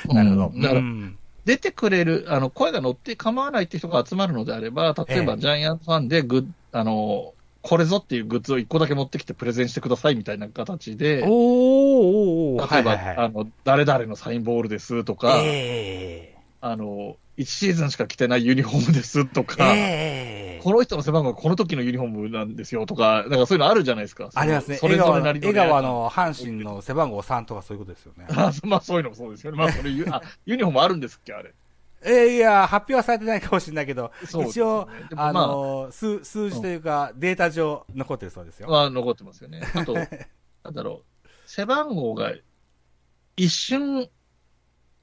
[0.07, 0.47] なるほど。
[0.49, 24.29] うんだからうん出てくれる、あの、声が乗って構わないって人が集まるのであれば、例えばええジャイアンツファンでグッ、あの、これぞっていうグッズを一個だけ持ってきてプレゼンしてくださいみたいな形で、お例えば、はいはいはいあの、誰々のサインボールですとか、えあの、1シーズンしか着てないユニフォームですとえか、ええこの人の背番号はこの時のユニフォームなんですよとか、なんかそういうのあるじゃないですか。
[24.35, 24.77] ありますね。
[24.77, 28.27] それぞれなり江川の阪神の背番号3とかそういうことですよね。
[28.37, 29.59] あまあそういうのもそうですよね。
[29.59, 31.55] まあそれユ、あ、ユニフォームあるんですっけ、あれ。
[32.03, 38.69] えーいや、発表はされてないかもしれないけど、そうです一応ね、でもあまあの、数、数字というか、データ上残ってるそうですよ。
[38.69, 39.63] は残ってますよね。
[39.75, 39.95] あと、
[40.65, 42.33] なんだろう、背番号が
[43.37, 44.09] 一瞬、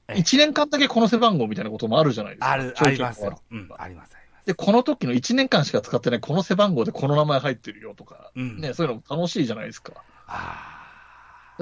[0.08, 2.50] え一年間だけこの背番号みたいなこともあるじゃないですか。
[2.50, 3.40] ある、ありますよ。
[3.50, 4.16] うん、あります。
[4.48, 8.60] で、この時の一年間しか使ってないこの背番号でこの名前入ってるよとか、うん。
[8.60, 9.90] ね、そういうのも楽しいじゃないですか。
[9.90, 10.77] だかあ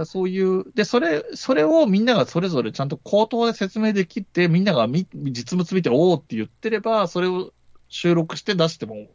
[0.02, 7.52] らそういう、で、それ、それをみんながそれぞれちゃんと口頭で説明できて、みんながみ実物見て、おーって言ってれば、それを
[7.88, 9.08] 収録して出しても、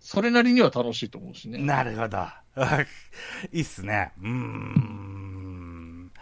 [0.00, 1.58] それなりには楽しいと思うしーね。
[1.58, 2.18] なるほど。
[3.52, 4.12] いいっすね。
[4.20, 6.12] うーん。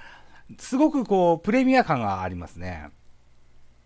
[0.59, 2.91] すごくこう、プレミア感がありますね。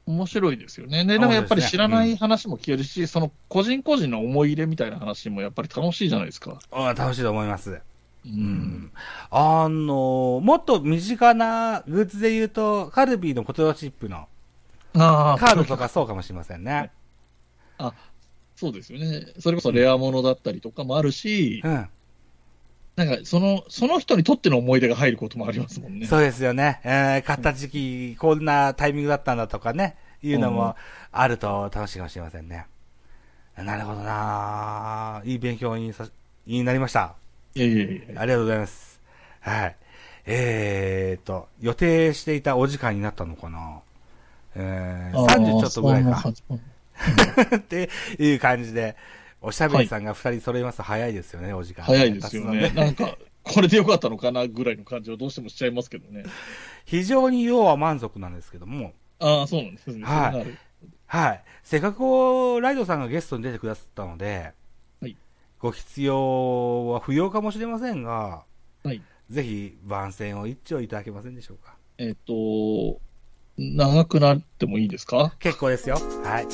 [0.06, 1.04] 面白いですよね。
[1.04, 6.58] で、なんかやっぱり知らない話も聞けるし、その個人個人の思い入れみたいな話もやっぱり楽しいじゃないですか。
[6.72, 7.80] うん楽しいと思います。
[8.26, 8.92] ううん。
[9.30, 14.26] あの、もっと身近なグッズで言うと、カルビーのポテトチップの
[14.94, 16.90] あカードとかそうかもしれませんね。
[18.60, 19.26] そうですよね。
[19.38, 21.88] それこそレアものだったりとかもあるし、うん。
[22.96, 26.06] なんかその、その人にとっての思い出が入ることもありますもんね。
[26.06, 26.80] そうですよね。
[26.84, 30.76] えー、買った時期、こんなタイミングだったんだとかね、いうのうんも
[31.10, 32.66] あると楽しいかもしれませんね。
[33.56, 36.06] なるほどなぁいい勉強にさ、
[36.46, 37.14] になりました。
[37.54, 39.00] いやいやいやありがとうございます。
[39.40, 39.76] はい。
[40.26, 43.80] えーと、予定していたお時間になったのかな？
[44.54, 46.22] えー、30ちょっとぐらいか。
[47.56, 47.88] って
[48.18, 48.96] いう感じで、
[49.40, 51.84] おしゃべりさんが二人揃いますと早いですよね、お時間。
[51.84, 52.70] 早いですよね。
[52.70, 56.24] なんか、これでよかったのかなぐらいの感じをどうしてもしちゃいますけどね。
[56.84, 60.04] 非常に要は満足なんですけども、ああ、そうなんですね。
[60.04, 60.58] はい
[61.06, 61.42] はい。
[61.64, 64.54] せっかくライドさんがゲストに出てくださったので、はい
[65.60, 68.44] ご必要は不要かもしれませんが、
[68.82, 71.76] はいぜひ番宣を一丁いただけませんでしょうか。
[71.98, 72.98] えっ、と、
[73.56, 75.36] 長くなってもいいですか？
[75.38, 75.96] 結構ですよ。
[76.24, 76.46] はい。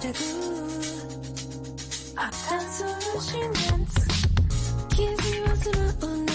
[0.00, 0.14] 気づ
[5.42, 6.27] はするノ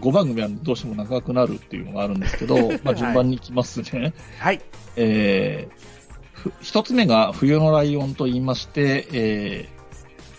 [0.00, 4.12] 5番組はどうしても長くなるっていうのがあるんですけど、まあ順番に行きますね。
[4.38, 4.60] はい。
[4.96, 6.00] えー
[6.32, 9.80] ふ一つ目が冬のライオンと言いまして、えー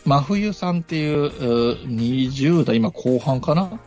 [0.03, 3.80] 真冬さんっていう、うー20代、今後半かな、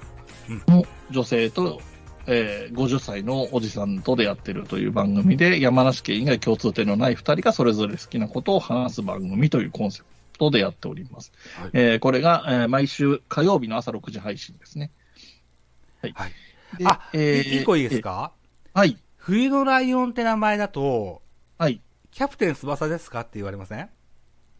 [0.48, 1.80] うんの女性と、
[2.26, 10.02] えー50歳のおじさんと出会ってるという番組で、山梨県以外共通点のない2人がそれぞれ好きなことを話す番組というコンセ
[10.32, 11.32] プトでやっております。
[11.56, 14.92] はいえーこれが、えー毎週火曜日の朝6時配信ですね。
[16.04, 16.12] はい。
[16.16, 16.32] はい
[16.78, 18.32] であ、えーい一個いいですか？
[18.74, 18.98] えーはい。
[19.16, 21.22] 冬のライオンって名前だと、
[21.56, 21.80] はい。
[22.10, 23.88] キャプテン翼ですかって言われません？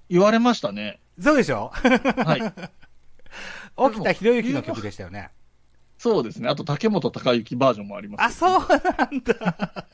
[0.08, 1.00] 言われましたね。
[1.20, 1.70] そうでしょ？
[1.74, 2.40] はい。
[3.76, 5.30] 沖田博之の曲でしたよね。
[5.98, 6.48] そうですね。
[6.48, 8.22] あと、竹本隆之バージョンもあります。
[8.22, 8.68] あ、そう
[8.98, 9.86] なんだ。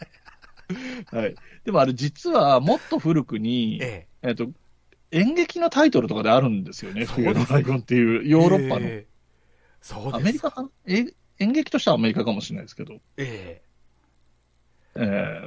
[1.13, 1.35] はい。
[1.65, 4.51] でもあれ、実はもっと古くに、ええっ、と、
[5.11, 7.05] 演劇のタイトルとかであるんですよね。
[7.07, 8.29] 冬のライオンっていう、え。
[8.29, 8.87] ヨーロッパの。
[8.87, 9.11] ええ
[9.83, 10.17] そうです。
[10.17, 10.69] アメリカか
[11.41, 13.61] 演劇としてはアメリカかもしれないですけど、え
[14.95, 14.99] え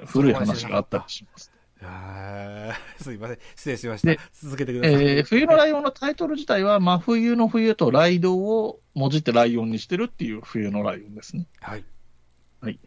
[0.04, 1.52] ー古い話があったりします。
[1.56, 3.38] えあーすいません。
[3.56, 4.20] 失礼しましたで。
[4.34, 4.94] 続けてください。
[4.94, 11.46] えー冬のライオンのタイトル自体は、真冬の冬とライドをもじってライオンにしてるっていう冬のライオンですね。
[12.62, 12.80] はい。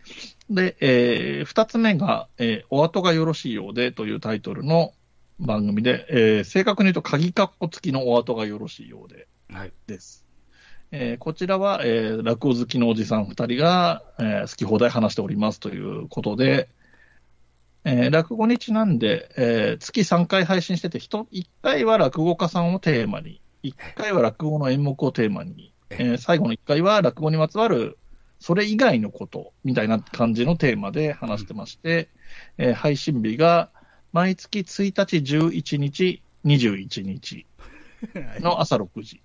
[0.50, 4.94] で、えー二つ目が、えーお後がよろしいようでというタイトルの
[5.38, 9.72] 番組で、えー正確に言うと、鍵括弧付きのお後がよろしいようではい。
[10.92, 16.68] えーこちらは、えー落語好きのおじさん二人が、えー好き放題話しておりますということで、
[17.84, 27.98] えー落語にちなんで、えー月3回配信してて、1回は落語家さんをテーマに、1回は落語の演目をテーマに、えー最後の1回は落語にまつわる、
[28.38, 32.08] それ以外のことみたいな感じのテーマで話してまして、
[32.58, 33.70] えー配信日が
[34.12, 37.46] 毎月1日、11日、21日
[38.40, 39.20] の朝6時。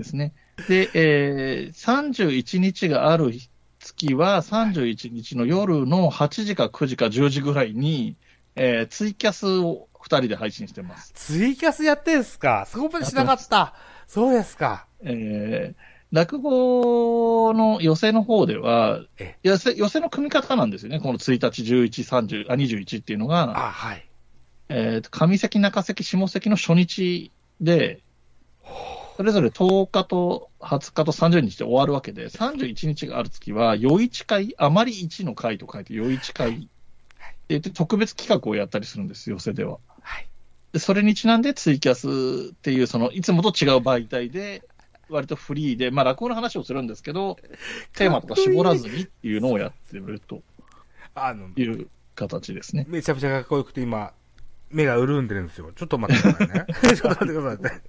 [0.00, 0.32] ですね。
[0.68, 3.32] で、えー31日がある
[3.78, 8.16] 月は31日の夜の8時か9時か10時ぐらいに、
[8.56, 11.12] えーツイキャスを2人で配信してます。
[11.14, 12.66] ツイキャスやってんすか？
[12.66, 13.74] そこまでしなかった。
[14.08, 14.86] そうですか。
[15.02, 20.98] えー落語の寄せの方ではえ、寄せ寄せの組み方なんですよね。
[20.98, 24.08] この1日、11、30、あ、21っていうのが、あ、はい。
[24.70, 27.30] えー上関、中関、下関の初日
[27.60, 28.00] で、
[29.20, 36.68] それぞれ10日と20日と30日で終わるわけで、31日がある月は、余市会、あまり1の会と書いて、余市会って
[37.50, 39.76] 言って特別企画をやったりするんです、寄せでは。
[40.00, 40.26] はい。
[40.72, 44.62] で、それにちなんでツイキャスっていう、その、いつもと違う媒体で、
[45.10, 47.36] 割とフリーで、まあ落語の話をするんですけど、
[47.92, 50.42] テーマとか絞らずにっていうのをやってると
[51.14, 52.86] あの、いう形ですね。
[52.88, 54.14] めちゃめちゃかっこよくて今、
[54.70, 55.72] 目が潤んでるんですよ。
[55.74, 56.66] ちょっと待ってくださいね。
[56.82, 57.82] ちょっと待ってくださいね。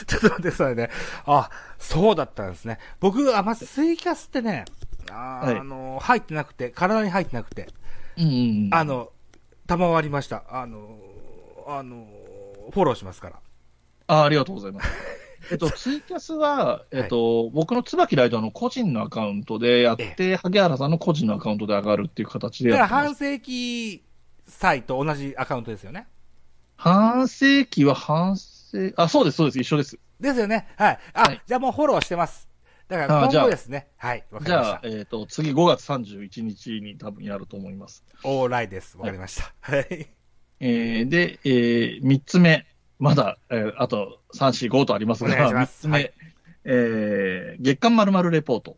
[0.06, 0.90] ちょっと待ってくださいね。
[1.26, 2.78] あ、そうだったんですね。
[3.00, 4.64] 僕、あ、まずツイキャスってね、
[5.10, 7.68] あ,、はいあの、入ってなくて、体に入ってなくて、
[8.16, 8.68] うん。
[8.72, 9.10] あの、
[9.66, 10.44] 賜りました。
[10.48, 10.98] あの、
[11.66, 12.06] あの、
[12.70, 13.36] フォローしますから。
[14.06, 14.88] あありがとうございます。
[15.50, 22.88] えっと、ツイキャスは、えっと、僕の椿ライドの個人のアカウントでやって、萩原さんの個人のアカウントで上がるっていう形でだから。
[22.88, 24.02] 半世紀
[24.46, 26.06] 祭と同じアカウントですよね。
[26.76, 28.53] 半世紀は半世、
[28.96, 29.98] あ、そうです、そうです、一緒です。
[30.20, 30.68] ですよね。
[30.76, 30.98] はい。
[31.12, 32.48] あ、はいじゃあもうフォローしてます。
[32.88, 33.88] だから今後ですね。
[33.96, 34.24] はい。
[34.30, 34.76] わかじりました、。
[34.76, 38.04] ゃあえっと、次5月31日に多分やると思います。
[38.24, 38.98] オーライです。
[38.98, 39.52] わかりました。
[39.60, 40.08] はい。
[40.60, 42.66] えーで、えー、3つ目。
[42.98, 45.92] まだ、えーあと3、4、5とありますが、3すつ目。
[45.92, 46.12] はい
[46.64, 48.76] えー月刊まるまるレポート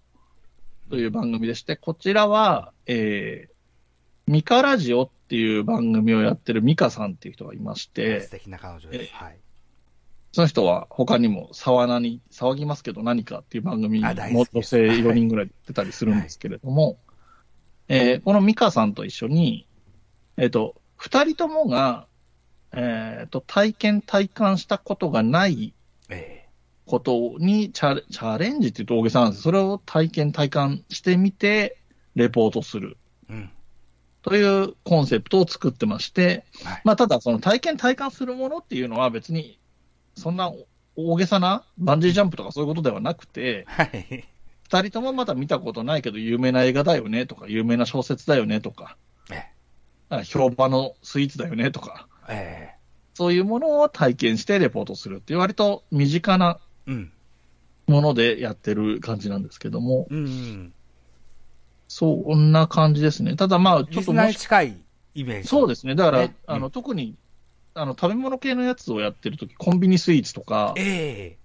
[0.91, 9.15] という番組でして、こちらは、えー、ミカラジオっていう番組をやってるミカさんっていう人がいまして素、敵な彼女です。
[9.15, 9.39] はい。
[10.37, 16.99] その人は他にも沢名に、騒ぎますけど何かっていう番組にも女性4人ぐらい出たりするんですけれども、
[17.89, 19.67] えーこのミカさんと一緒に、
[20.37, 22.07] えっ、と、二人ともが、
[22.73, 25.73] えっ、と、体験体感したことがない
[26.11, 26.47] え
[26.85, 29.43] ことにチャレチャレンジって言うと大げさなんです。
[29.43, 31.79] それを体験体感してみて、
[32.15, 32.99] レポートする。
[33.31, 33.51] えうん。
[34.21, 36.83] というコンセプトを作ってまして、はい。
[36.85, 39.59] まあ、ただ、その体験体感するものっていうのは別に、
[40.17, 40.53] そんな
[40.97, 44.25] 大げさなバンジージャンプとかそういうことではなくて、はい。
[44.65, 48.97] 二人ともまだ見たことないけど有名な映画だよねとか、有名な小説だよねとか、
[49.31, 49.45] え
[50.09, 52.77] あ評判のスイーツだよねとか、ええ
[53.15, 56.59] そういうものを体験してレポートするっていう割と身近な。
[57.87, 60.73] ものでやってる感じなんですけども、うんうん。
[61.89, 63.37] そんな感じですね。
[63.37, 64.77] ただまあ、ちょっともし、に近い
[65.15, 65.49] イメージ。
[65.49, 65.95] そうですね。
[65.95, 67.17] だから、ねあの、うん特に、
[67.77, 71.39] あの、食べ物系のやつをやってるとき、コンビニスイーツとか、ええ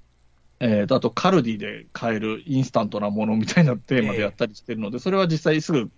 [0.62, 5.92] えーと、あとカルディで買えるインスタントなものみたいなテーマでやったりしてるので、それは実際すぐ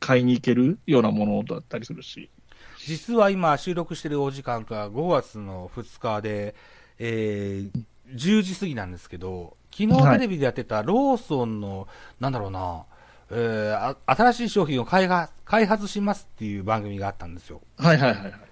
[0.00, 2.30] 買いに行けるようなものだったりするし。
[2.86, 6.54] 実は今収録してるお時間が5月の2日で、
[6.98, 11.88] えー、10時過ぎなんですけど、昨日テレビでやってたローソンの、
[12.20, 12.84] なんだろうな、
[13.30, 17.60] えーあ、新しい商品を開発開発しますっていう番組があったんですよ。
[17.76, 18.45] はいはいはいはい。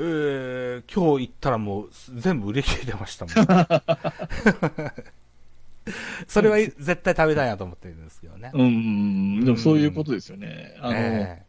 [0.00, 3.34] えー、今日行ったらもう全部売り切れてましたもん。
[6.28, 8.50] それは絶対食べたいなと思ってるんですけどね。
[8.54, 8.64] うんう
[9.40, 10.76] ん、でもそういうことですよね。
[10.80, 11.42] あの、え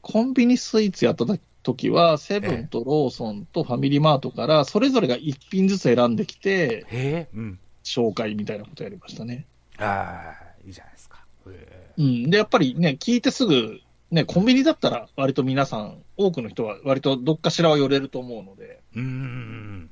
[0.00, 1.26] コンビニスイーツやった
[1.62, 7.58] 時は、セブンとローソンとファミリーマートから、それぞれが一品ずつ選んできて、え、うん。
[7.84, 9.46] 紹介みたいなことやりましたね。
[9.78, 10.34] ああ、
[10.64, 11.24] いいじゃないですか。
[11.48, 12.30] えうん。
[12.30, 13.80] で、やっぱりね、聞いてすぐ、
[14.10, 19.90] ね、コンビニだったら割と皆さん、多くの人は割とどっかしらは寄れると思うので、ー、うーん。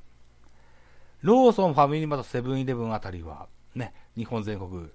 [1.22, 4.88] ローソン、ファミリーマート、セブンイレブンあたりは、ね、日本全国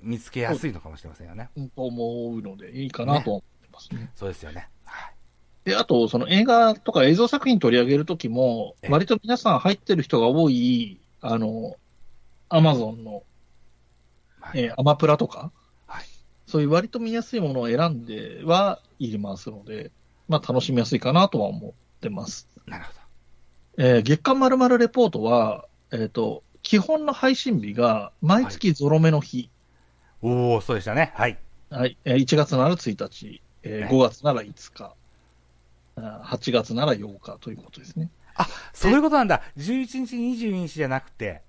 [0.00, 1.50] 見つけやすいのかもしれませんよね。
[1.56, 4.10] うんと思うのでいいかなと思ってますね。
[4.16, 4.68] そうですよね。
[4.84, 5.14] はい。
[5.64, 11.76] で、あと、その映画とか映像作品取り上げるときもえ、え割と皆さん入ってる人が多い、あの、
[12.48, 13.22] アマゾンの、
[14.40, 15.61] はいえーアマプラとか、はい
[16.52, 19.90] そういう割と見やすいものを選んではいりますので、
[20.28, 21.72] まあ楽しみやすいかなとは思っ
[22.02, 22.46] てます。
[22.66, 22.92] なるほ
[23.78, 29.48] えー月刊まるまるレポートは、えっ、と、基本の配信日が毎月ゾロ目の日。
[30.22, 30.28] ど。
[30.28, 31.14] おおそうでしたね。
[31.16, 31.38] はい。
[31.70, 31.96] はい。
[32.04, 34.94] えー1月なら1日、えーね5月なら5日、
[35.96, 38.10] あー8月なら8日ということですね。
[38.34, 39.40] あ、そういうことなんだ。
[39.56, 41.40] 11日、22日じゃなくて。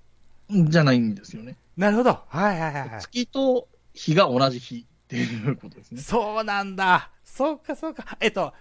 [0.49, 1.57] じゃないんですよね。
[1.75, 2.21] なるほど。
[2.29, 3.01] はいはいはいはい。
[3.01, 6.01] 月と日が同じ日っていうことですね。
[6.03, 7.11] そうなんだ。
[7.23, 8.17] そうかそうか。
[8.19, 8.53] えっと、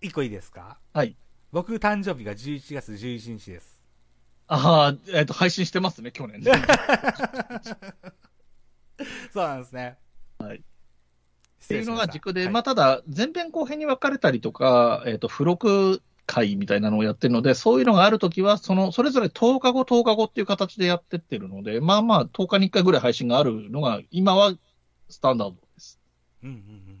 [0.00, 0.78] 一個いいですか？
[0.92, 1.16] はい。
[1.52, 3.84] 僕、誕生日が11月11日です。
[4.48, 6.42] ああ、えっ、と、配信してますね、去年。
[9.32, 9.98] そうなんですね。
[10.38, 10.58] はい。
[10.58, 10.64] っっ
[11.68, 24.52] ていうのが軸で、まあ、ただ、前編後編に分かれたりとか、えっ、と、付録会みたいなのをやってるので、そういうのがあるときは、その、それぞれ10日後、10日後っていう形でやってってるので、まあまあ、10日に1回ぐらい配信があるのが、今は
[25.08, 25.56] スタンダード。
[26.46, 26.96] うんうんうん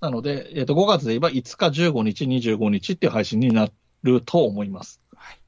[0.00, 3.68] なので、えっ、と、5月で言えば5日、15日、25日っていう配信にな
[4.04, 5.00] ると思います。
[5.14, 5.40] はい。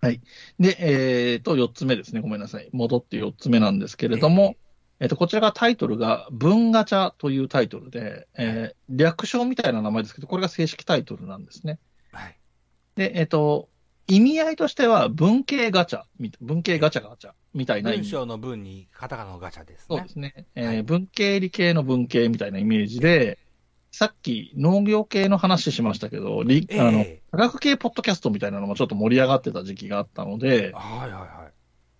[0.00, 0.20] はい。
[0.60, 0.76] で、
[1.32, 2.20] えっ、と、4つ目ですね。
[2.20, 2.68] ごめんなさい。
[2.72, 4.56] 戻って4つ目なんですけれども、
[5.00, 11.78] えっ、と、こちらがタイトルが、文ガチャというタイトルで、えー略称みたいな名前ですけど、これが正式タイトルなんですね。
[12.12, 12.38] はい。
[12.96, 13.70] で、えっ、と、
[14.08, 17.90] 意味合いとしては、文系ガチャみ、文系ガチャガチャみたいな。
[17.90, 19.84] 文章の文にカタカナのガチャですね。
[19.88, 20.46] そうですね。
[20.54, 23.38] えーはい文系理系の文系みたいなイメージで、
[23.90, 31.52] さっき農業系の話しましたけど、りえあの、え科学系ポッドキャストみたいなのもちょっと盛り上がってた時期があったので、はいはいはい。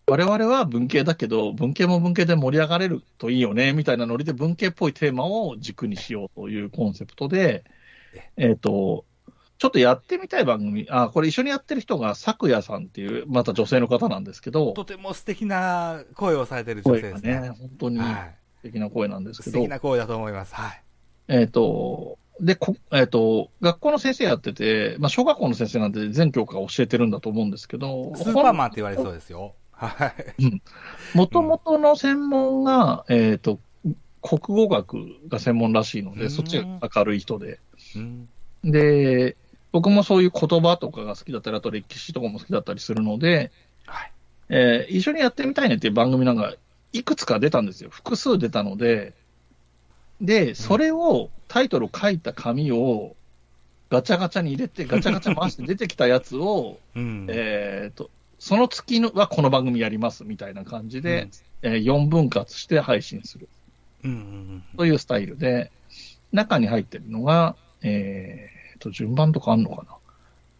[0.08, 7.64] 我々は文系だけど、文系も文系で盛り上がれるといいよね、みたいなノリで文系っぽいテーマを軸にしようというコンセプトで、
[8.36, 9.04] えっ、と、
[9.58, 17.40] ちょっとやってみたい番組、あ、これ一緒にやってる人が、咲夜さんっていう、また女性の方なんですけど、とても素敵な声をされてる女性ですね。
[17.40, 18.34] ね、本当に素はい。
[18.62, 20.54] 敵な声なんですけど、素敵な声だと思います。
[20.54, 20.82] はい。
[21.28, 29.54] えっ、と、で、こえっ、と、学校の先生やってて、まあ、小学校の先生なんで全教科教えてるんだと思うんですけど、スーパーマンって言われそうですよ。
[29.72, 30.62] はい。
[31.16, 33.58] もともとの専門が、えっ、と、
[34.22, 34.96] 国語学
[35.28, 37.60] が専門らしいので、うんそっちが明るい人で。
[37.94, 38.28] うん。
[38.64, 39.36] で、
[39.76, 43.52] 僕もそういう言葉とかが好きだったり、あと歴史とかも好きだったりするので、
[43.84, 44.12] はい。
[44.48, 46.54] えー一緒にやってみたいねっていう番組なんか、
[46.94, 47.90] いくつか出たんですよ。
[47.90, 49.12] 複数出たので、
[50.22, 53.16] で、それを、タイトルを書いた紙を、
[53.90, 57.26] ガチャガチャに入れて、 ガチャガチャ回して出てきたやつを、うん。
[57.28, 58.08] えっと、
[58.38, 61.28] その月のはこの番組やりますみたいな感じで、
[61.60, 63.46] えー4分割して配信する
[64.04, 64.64] うんうんうん。
[64.78, 65.70] というスタイルで、
[66.32, 69.96] 中に入ってるのが、えー、と、順番とかあんのかな？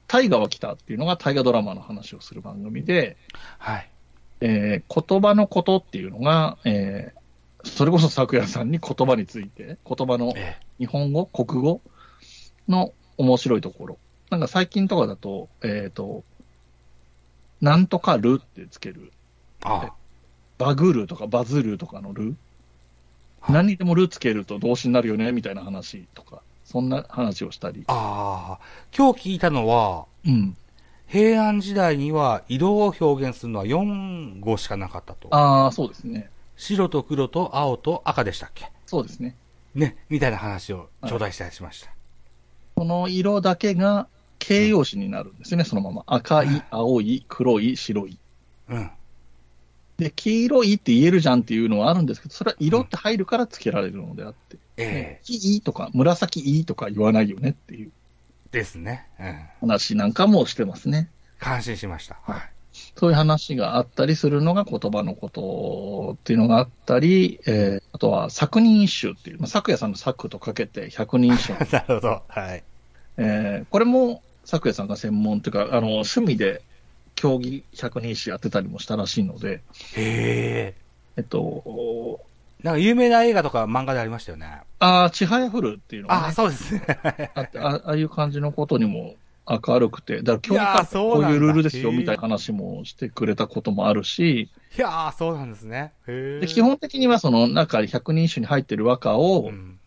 [0.08, 3.16] 大河は来たっていうのが大河ドラマの話をする番組で、
[3.58, 3.90] はい。
[4.40, 7.18] えー言葉のことっていうのが、えー
[7.68, 11.80] それこそ咲夜さんに言葉について、言葉のえ日本語、国語
[12.68, 13.98] の面白いところ。
[14.30, 16.22] なんか最近とかだと、えっ、と、
[17.60, 19.10] なんとかるってつける。
[19.64, 19.92] あ
[20.58, 22.36] バグるとかバズるとかのる。
[23.40, 26.42] はい何にでもるつけると動詞になるよね、みたいな話とか、
[26.76, 27.84] そんな話をしたり。
[27.86, 28.64] ああ。
[28.94, 30.54] 今日聞いたのは、うん。
[31.06, 35.34] 平安時代には色を表現するのは4語しかなかったと。
[35.34, 36.28] ああ、そうですね。
[36.56, 38.70] 白と黒と青と赤でしたっけ？
[38.84, 39.36] そうですね。
[39.74, 41.90] ね、みたいな話を頂戴したりしました。
[42.74, 44.06] この色だけが
[44.38, 46.04] 形容詞になるんですよね、そのまま。
[46.06, 48.18] 赤い、青い、黒い、白い。
[48.68, 48.90] うん。
[49.98, 54.58] で、黄色いって言えるじゃんっていうのはあるんですけど、それは色って入るからつけられるのであって。
[54.78, 57.90] ええ黄いとか紫いいとか言わないよねっていう
[58.50, 59.06] ですね。
[59.18, 59.68] うん。
[59.68, 61.08] 話なんかもしてますね。
[61.38, 62.18] 感心しました。
[62.22, 62.40] はい。
[62.98, 71.58] そういう話があったりするのが言葉のことっていうのがあったり、えーあとは作人一首っていう、まあ、作夜さんの作とかけて百人一首。
[71.72, 72.22] なるほど。
[72.28, 72.62] はい。
[73.16, 76.62] えーこれも作夜さんが専門っていうか、あの、趣味で
[77.16, 79.62] 競技百人一首やってたりもしたらしいので、
[79.94, 80.74] へえ。
[81.16, 82.20] えっと、
[82.62, 84.60] なんか有名な映画とか漫画でありましたよね。
[84.78, 86.82] ああ、ちはやふるっていうのが、ねああ、、そうですね。
[87.34, 89.14] ああああいう感じのことにも
[89.48, 95.92] 明るくて、だから競技会こういうルールですよみたいな話もしてくれたこともあるし、いやー、そうなんですね。
[96.06, 99.78] で基本的にはその中に百人一首に入ってる和歌を、うん。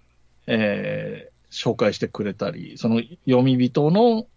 [0.47, 4.27] えー紹介してくれたり、その読み人の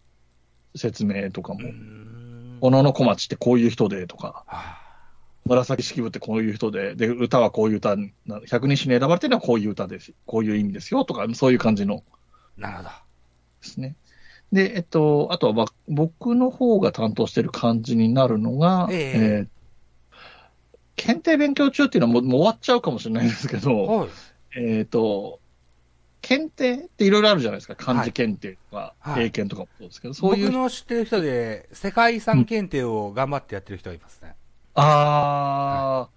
[0.75, 2.12] 説明とかも、うん
[2.63, 4.79] 小野の小町ってこういう人でとか、は
[5.45, 12.05] 紫式部ってこういう人で、で、歌はこういう歌な、百人一首に選ばれてるのはこういう歌です、こういう意味ですよとか、そういう感じの
[12.59, 12.89] あなるほど。
[12.89, 12.95] で
[13.63, 13.97] すね。
[14.53, 19.47] で、えっと、あとはば僕の方が担当してる感じになるのが、えええー
[20.95, 24.09] 検定勉強中っていうのはもうもう終わっちゃうかもしれないですけど、はい。
[24.57, 25.41] えっ、と、
[26.23, 27.75] 検定っていろいろあるじゃないですか。
[27.75, 34.37] 漢字検定とか、はい英検とかもそうですけど、そういう僕の知ってる人で、世界遺産検定を頑張ってやってる人がいますね。
[34.75, 36.09] あ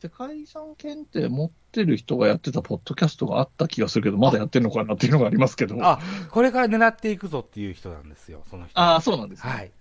[0.00, 5.76] ー、世界遺産検定持ってる人がやってたポッドキャストがあった気がするけど、まだやってるのかなっていうのがありますけど。
[5.84, 5.98] あ、
[6.30, 8.80] これから狙っていくぞっていう人なんですよ、その人。
[8.80, 9.72] あーそうなんですね。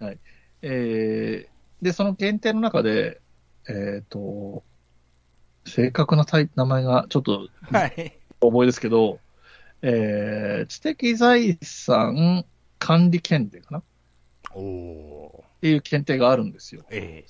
[0.00, 0.18] はい。
[0.60, 3.22] えー、で、その検定の中で、
[3.68, 4.62] えっ、と、
[5.66, 8.18] 正確な名前がちょっとはい。
[8.50, 9.18] 覚えですけど、
[9.82, 12.44] えー、知的財産
[12.78, 13.78] 管理検定かな？
[13.78, 13.82] っ
[14.54, 16.82] おおていう検定があるんですよ。
[16.82, 16.84] ー。
[16.90, 17.24] え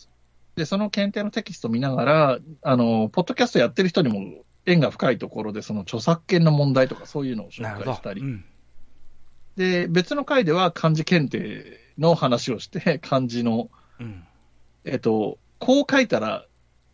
[0.57, 7.51] で、その検定のテキスト見ながら、あの、ポッドキャストやってる人にも縁が深いところで、その著作権の問題とかそういうのを。
[7.51, 8.45] 紹介したりう、ん。
[9.57, 14.25] で、別の回では漢字検定の話をして、漢字の、うん。
[14.85, 16.47] えっと、こう書いたら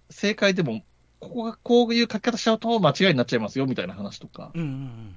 [0.09, 0.83] 正解でも、
[1.21, 5.17] ここがこういう書き方しちゃうと間違いになっちゃいますよみたいな話とか、うんうん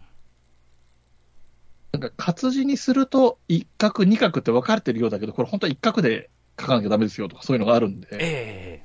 [1.93, 8.83] なんか活字にすると一画二画って分かれてるようだけど、これ本当は一画で書かなきゃダメですよとかそういうのがあるんで、え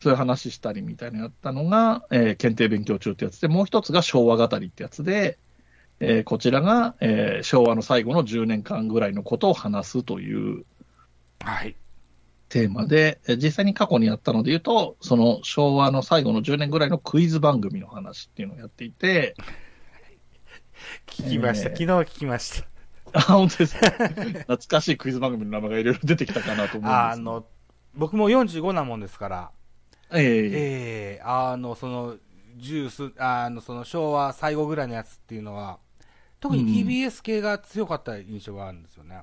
[0.00, 5.38] そういう話したりみたいなのやったのが、えー検定勉強中ってやつで、もう一つが昭和語りってやつで、
[6.00, 10.64] えーこちらが、えー昭和の最後の10年間ぐらいのことを話すという。
[11.42, 11.76] えはい。
[12.48, 19.34] テーマで、えー実際に過去にやったので言うと、その昭和の最後の10年ぐらいのクイズ番組の話っていうのをやっていて、
[21.06, 21.70] 聞きました。
[21.70, 22.68] えー昨日聞きました。
[23.18, 23.90] あ、本当ですか？
[24.08, 27.46] 懐かしいクイズ番組の名前がいろいろ出てきたかなと思うんですあの、
[27.94, 29.50] 僕も45なもんですから、
[30.12, 30.50] えええ
[31.18, 32.16] えあの、その、
[32.56, 35.78] ジュース、あの、その昭和最後ぐらいのやつっていうのは、
[36.40, 39.22] 特にうん TBS 系が強かった印象があるんですよね。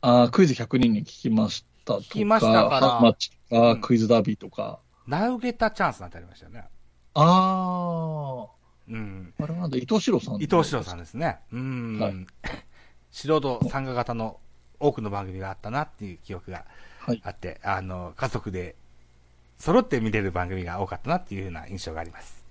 [0.00, 4.78] あークイズ100人に聞きましたとか、聞きましたからハマッチとか、うんクイズダービーとか。
[5.06, 6.64] ナウゲタチャンスなんてありましたよね。
[7.14, 8.46] あ
[8.88, 9.34] うん。
[9.38, 10.36] あ、あれなんだ、伊藤四郎さん。
[10.36, 11.38] 伊藤四郎さんですね。
[11.52, 11.98] うん。
[11.98, 12.14] はい
[13.12, 14.38] 素人参加型の
[14.80, 16.64] 多くの番組があったなっていう記憶が
[16.98, 17.20] はい。
[17.24, 18.76] あって、あの、家族で
[19.58, 22.42] 揃って見れる番組が多かったなっていうふうな印象があります。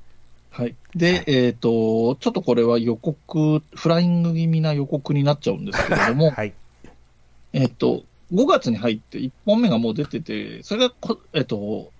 [0.50, 0.76] はい。
[0.94, 6.54] で、はいえっ、と、ちょっとこれは予告、フライング気味な予告になっちゃうんですけれども、 はい。
[7.54, 8.04] えっと、
[8.34, 11.92] 5月に入って1本目がもう出てて、それがこ、えっ、と、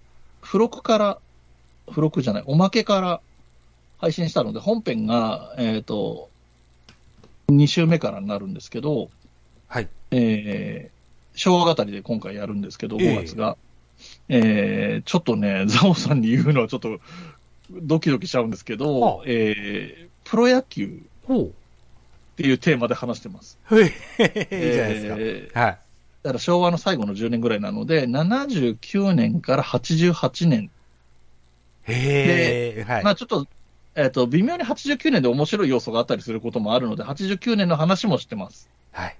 [0.44, 1.18] 付録から、
[1.90, 3.22] 付録じゃない、おまけから
[3.98, 6.30] 配信したので、本編が、えっ、と、
[7.50, 9.10] 2週目からになるんですけど、
[9.68, 9.90] はい。
[10.12, 13.58] えー、昭和語りで今回やるんですけど、ええ5月が。
[14.30, 17.00] えー、ちょっとね、 ザオさんに言うのはちょっと
[17.70, 20.90] ドキドキしちゃうんですけはどあ、えー、プロ野球っ
[21.28, 21.52] ほ
[22.36, 23.60] ていうテーマで話してます。
[23.70, 23.82] う。
[23.82, 25.16] いいじゃないですか。
[25.20, 25.78] えーはい。
[26.24, 30.70] だから昭和の最後の10年ぐらいなので、79年から88年。
[31.84, 33.04] へえ、はい。
[33.04, 33.48] まあちょっと、
[33.96, 38.70] えっ、と、微妙に89年で面白い要素があったりすることもあるので、89年の話もしてます。
[38.92, 39.18] はい。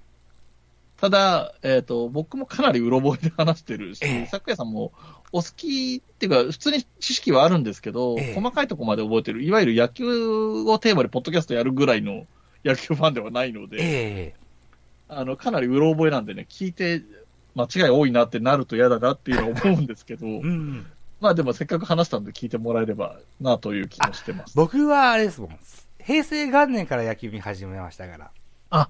[0.98, 4.92] ただ、えっ、と、僕もかなりうろ覚えで話してるし、ええ咲夜さんも
[5.32, 12.28] お好きっていうか、普通に知識はあるんですけど、ええ細かいところまで覚えてる、いわゆる野球をテーマでポッドキャストやるぐらいの
[12.64, 14.34] 野球ファンではないので、え
[15.12, 17.04] あの、かなりうろ覚えなんでね、聞いて
[17.56, 20.86] 間違い多いなってなると嫌だなっていうのは思うんですけど、えうん。
[21.20, 24.56] まあでもせっかく話したんで聞いてもらえればなという気もしてます。
[24.56, 25.60] 僕はあれですもん。
[26.00, 28.90] 平成元年から野球見始めましたから。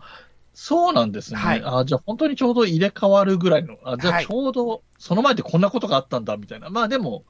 [0.53, 1.39] そうなんですね。
[1.39, 6.69] はいあじゃあ本当にちょうど入れ替わるぐらいの、あじゃはいあちょうどその前でこんなことがあったんだみたいな。
[6.69, 7.23] まあでも、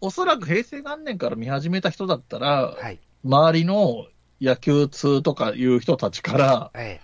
[0.00, 3.00] おそらく平成元年から見始めた人だったら、はい。
[3.24, 4.06] 周りの
[4.40, 7.00] 野球通とかいう人たちから、え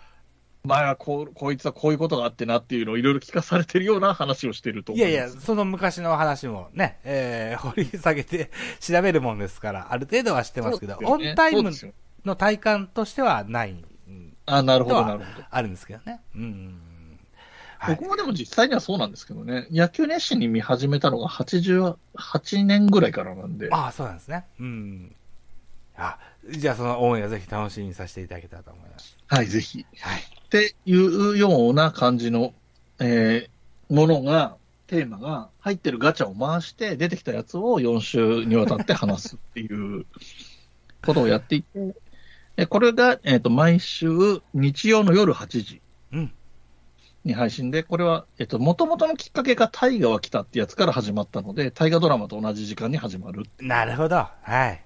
[0.66, 8.50] 前はこうこいつはこういうことがあってなっていうのをいろいろ聞かされてるような話をしてるとえいや思いや、その昔の話もね、えー、 掘り下げて
[8.80, 11.70] 調べるもんですから、ある程度は知ってますけど、ねオンタイム
[12.24, 15.46] の体感としてはない、うんあ、なるほど、なるほど。
[15.50, 16.20] あるんですけどね。
[16.34, 16.80] うん。
[17.78, 18.08] はい僕。
[18.08, 21.96] もでも実際にはそうなんですけどね、野球熱心に見始めたのが88
[22.64, 24.44] 年ぐらいからなんで、ああ、そうなんですね。
[24.60, 25.14] うん。
[25.96, 26.18] あ、
[26.50, 29.16] じゃあそのオンエアぜひ楽しみにさせていただけたらと思います。
[29.26, 29.84] はい、ぜひ。
[30.00, 30.20] はい。
[30.20, 32.54] っていうような感じの、
[33.00, 33.56] えー
[33.88, 40.06] ものが、テーマが入ってるガチャを回して、出てきたやつを4週にわたって話すっていう
[41.04, 41.94] ことをやっていて、
[42.56, 44.08] えこれが、えっ、と、毎週
[44.54, 45.82] 日曜の夜8時
[46.12, 46.32] うん。
[47.24, 53.44] に配信で、これは、えっ、と、元々のきっかけが大河は来たってやつから始まったので、大河ドラマと同じ時間に始まる。
[53.58, 54.16] なるほど。
[54.16, 54.85] はい。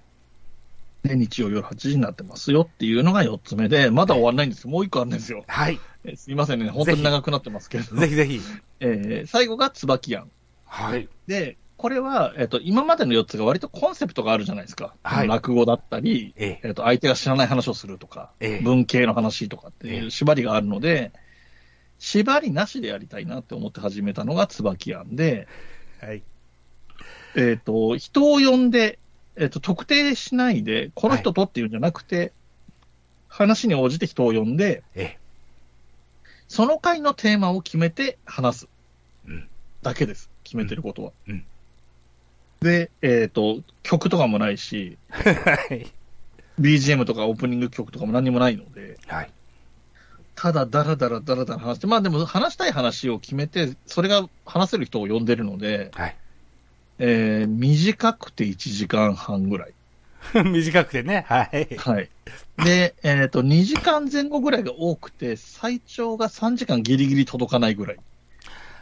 [1.03, 4.69] で、日曜夜8時になってますよっていうのが4つ目で、まだ終わんないんですよ。
[4.69, 5.43] もう1個あるんですよ。
[5.47, 5.79] はい。
[6.03, 6.69] えすいませんね。
[6.69, 7.95] 本当に長くなってますけど。
[7.95, 8.41] ぜひぜひ。
[8.79, 10.29] えー最後が椿庵。
[10.65, 11.07] はい。
[11.27, 14.93] で、これは、えっ、と、今までの4つが割とコンセプトがあるじゃないですか。
[15.01, 21.11] はい落語だったり、えええっ、と、相手が知らない話をするとか、ええ文系の話とかっていええう縛りがあるので、
[21.97, 25.47] 縛りなしでやりたいなって思って始めたのが椿庵で、
[25.99, 26.23] はい。
[27.35, 28.99] えっ、と、人を呼んで、
[29.41, 32.31] えっ、と、特定しないで、この人とっていうんじゃなくて、
[33.27, 35.17] 話に応じて人を呼んで、え
[36.47, 38.67] その回のテーマを決めて話す
[39.25, 39.49] うん。
[39.81, 40.29] だけです。
[40.43, 41.11] 決めてることは。
[41.27, 41.45] うんうん
[42.61, 45.33] で、えっ、と、曲とかもないし、え。
[45.33, 45.91] はい。
[46.59, 49.31] BGM とかオープニング曲とかも何もないので、はい。
[50.35, 56.15] ただダラダラダラダラ話して、まあでも話したい話を決めて、それが話せる人を呼んでるので、はい。
[57.03, 59.73] えー短くて1時間半ぐらい。
[60.45, 61.25] 短くてね。
[61.27, 61.75] はい。
[61.77, 62.09] はい。
[62.63, 67.97] で、えっ、と、2時間前後ぐらいが多くて、最長が3時間ギリギリ届かないぐらい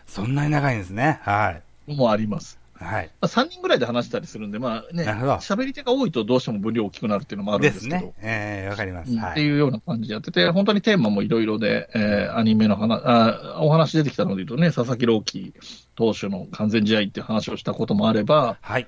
[0.05, 1.21] そんなに長いんですね。
[1.23, 1.93] はい。
[1.93, 2.58] もあります。
[2.79, 3.11] はい。
[3.19, 7.99] まあ、3人ぐらいで話したりするんで、まあね、喋り手が多いとどうしても分量大きくなるっていうのもあるんでですけど。
[7.99, 8.13] すね。
[8.21, 9.11] ええわかります。
[9.11, 15.53] っていうような感じでやってて、本当にテーマもいろいろで、えーアニメの話あ、お話出てきたので言うとね、佐々木朗希
[15.95, 18.87] 投手の完全試合っていう話をしたこともあれば、はい。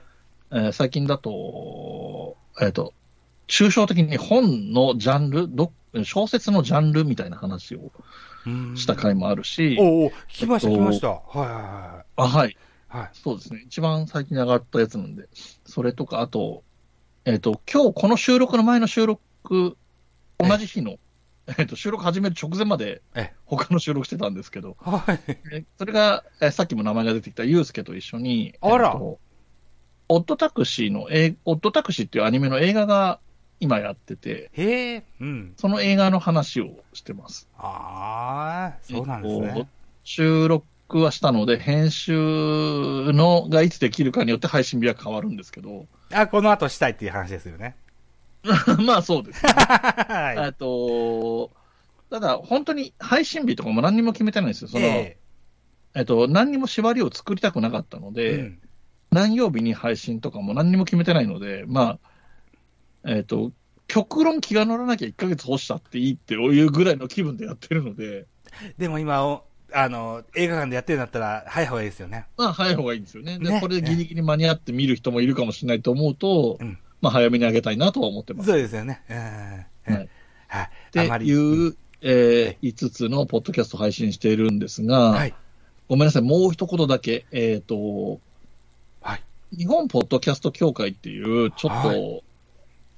[0.51, 2.93] えー最近だと、えっ、と、
[3.47, 5.73] 抽象的に本のジャンル、ど
[6.03, 7.91] 小説のジャンルみたいな話を
[8.45, 11.07] うんした回もあるし、おうおう聞きました、えっと聞きました。
[11.09, 12.29] はいはあ、はい。
[12.29, 12.57] いはい。
[12.91, 13.09] はい。
[13.13, 13.63] そうですね。
[13.65, 15.29] 一番最近に上がったやつなんで、
[15.65, 16.63] それとか、あと、
[17.23, 19.21] えっ、と、今日この収録の前の収録
[20.37, 20.97] 同じ日の、
[21.57, 25.19] えっと、収録始める直前までえ、他の収録してたんですけど、はい。
[25.51, 29.19] えそれが、えさっきも名前が出てきたユうスケと一緒に、あらえっと
[30.09, 33.21] オットタクシーの、えーオットタクシーっていうアニメの映画が
[33.61, 35.53] 今やってて、へえ、うん。
[35.55, 37.47] その映画の話をしてます。
[37.57, 39.67] ああ、そうなんですねと。
[40.03, 40.65] 収録
[40.99, 42.13] はしたので、編集
[43.13, 47.75] のがいつできるかによって配信日は変わるんですけど、あ、この後したいっていう話ですよね。
[48.85, 49.51] まあそうですね。
[49.53, 51.51] はえっと、
[52.09, 54.67] ただ本当に配信日とかも何にも決めてないんですよ。
[54.67, 55.17] その、え
[55.93, 58.61] えっと、何にも縛りを作りたくなかったのえで、うん
[59.11, 61.99] 何曜日に配信とかも何にも決めてないので、ま
[63.03, 63.51] あ、えっ、と、
[63.87, 68.25] 極論気が乗らなきゃ1ヶ月干したっていいっていうぐらいの気分でやってるので、
[68.77, 69.43] でも今お、
[69.73, 72.25] あの、映画館でやってるんだったら、早い方がいいですよね。
[72.37, 73.39] まあ早い方がいいんですよね。
[73.39, 78.49] で、ねこれでギリギリ間に合って見る人もいるかもしれないと思うと、うんまあ早めにあげたいなとは思ってます。
[78.49, 79.01] そうですよね。
[79.09, 80.09] ええはい
[80.47, 80.65] はい。
[80.65, 81.25] って。
[81.25, 85.33] いう、えー5つのポッドキャスト配信しているんですが、はい。
[85.89, 88.19] ごめんなさい、もう一言だけ、えっ、と、
[89.01, 89.23] はい。
[89.57, 92.23] 日本ポッドキャスト協会っていう、ちょっはと、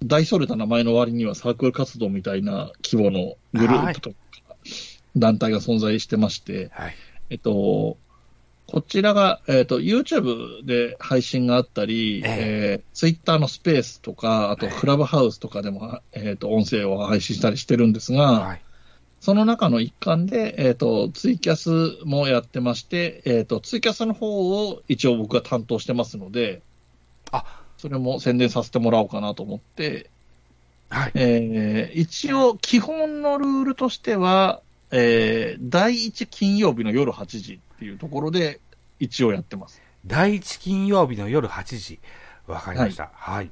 [0.04, 4.16] 大それた名前の割にはサークル活動みたいな規模のグループとか、
[5.16, 6.96] 団体が存在してまして、はい。
[7.30, 7.98] えっと、
[8.68, 18.62] こちらが、えっと、YouTube で配信があったり、えええー Twitter のスペースとか、あとええクラブハウスとかでも、えっと、音声を配信したりしてるんですが、はい。
[19.24, 26.62] その中の一環で、えっ、と、ツイキャスもやってまして、えっ、と、ツイキャスの方を一応僕が担当してますので、
[27.32, 27.46] あ、
[27.78, 30.10] それも宣伝させてもらおうかなと思って、
[30.90, 31.12] はい。
[31.16, 34.62] えー一応基本のルールとしては、
[34.96, 38.60] えー第1金曜日の夜8時っていうところで
[39.00, 39.82] 一応やってます。
[40.06, 42.00] 第一金曜日の夜8時。
[42.48, 43.10] わかりました。
[43.14, 43.50] はい。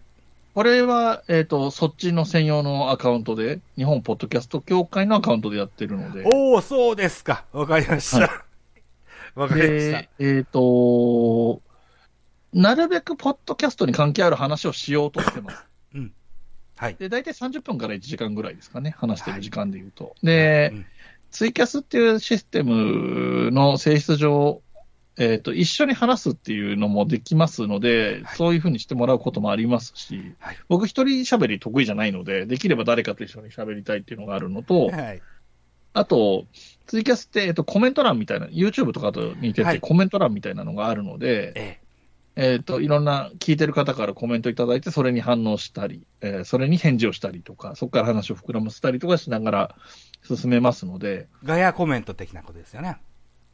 [0.53, 7.45] これは、えっ、と、そっちの専用のアカウントで、日本ポッドキャスト協会のアカウントでやってるので、おおそうですか。
[7.53, 8.45] わかりました。
[9.35, 11.61] わかりましたで。、えっ、と、
[12.53, 15.65] なるべくポッドキャストに関係ある話をしようとしてます。
[16.75, 16.95] はい。
[16.95, 20.15] で、大体30分から1時間ぐらいですかね、話してる時間で言うと。
[20.23, 20.85] で、うん
[21.31, 24.61] ツイキャスっていうシステムの性質上、
[25.17, 30.57] えっ、と、一緒に話すっていうのもできますので、はいそういうふうにしてもらうこともありますし、はい。
[30.67, 35.21] 僕一人喋り得意じゃないので、できれば誰かと一緒に喋りたいっていうのがあるのと、はい。
[35.93, 36.45] あと、
[36.87, 41.79] ツイキャスって、えっと、コメント欄みたいな、YouTube とかと似てて、はいコメント欄みたいなのがあるので、え
[42.35, 49.75] えっと、いろんな聞いてる方からコメントいただいて、それに反応したり、えーそれに返事をしたりとか、そこから話を膨らませたりとかしながら
[50.23, 52.97] 進めますので、えガヤコメント的なことですよね。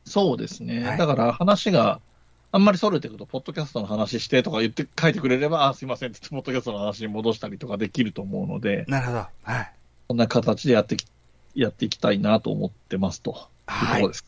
[0.05, 0.84] そうですね。
[0.84, 1.99] はいだから話が
[2.51, 9.18] あんまりそれてくると、ポッドキャストの話してとか言って書いてくれれば、あすいませんってポッドキャストの話に戻したりとかできると思うので、なるほど。
[9.43, 9.72] はい。
[10.07, 11.05] こんな形でやってき、
[11.55, 13.32] やっていきたいなと思ってますと。
[13.32, 14.26] いうとはいころです。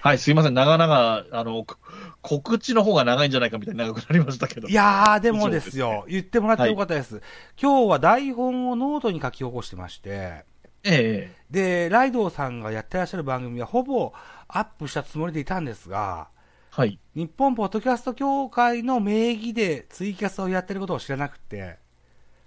[0.00, 0.54] はい、すいません。
[0.54, 1.76] 長々、あの、こ
[2.20, 4.68] 告知の方が長いんじゃないかみたいに長くなりましたけど。
[4.68, 6.04] いやー、でもですよ。
[6.08, 7.22] 言ってもらってよかったです。
[7.60, 10.44] 今日は台本をノートに書き起こしてまして、
[10.84, 14.12] ええで、らい堂さんがやってらっしゃる番組はほぼ
[14.48, 16.28] アップしたつもりでいたんですが、
[16.70, 16.98] はい。
[17.14, 21.78] 日本ポッドキャスト協会の名義でツイキャスをやってることを知らなくて、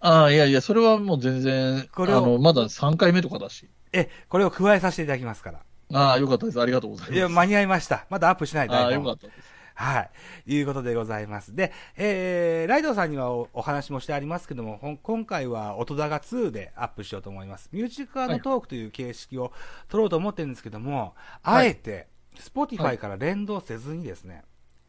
[0.02, 3.70] ああ、いやいや、それはもう全然、これをあの、まだ3回目とかだし。
[3.92, 5.60] え、これを加えさせていただきますから。
[5.94, 6.62] ああ、よかったです。
[6.62, 7.18] ありがとうございます。
[7.18, 8.06] いや、間に合いました。
[8.10, 9.06] まだアップしないああ、台本。
[9.06, 9.59] よかったです。
[9.80, 10.02] は
[10.46, 10.54] い。
[10.58, 11.56] いうことでございます。
[11.56, 17.70] で、えー、ライドウさんにはおお話もしてありますけども、今回は音高2でアップしようと思います。
[17.72, 19.54] ミュージックのトークという形式を
[19.88, 24.44] 取ろうと思ってるんですけども、はいあえて、Spotify から連動せずにですね、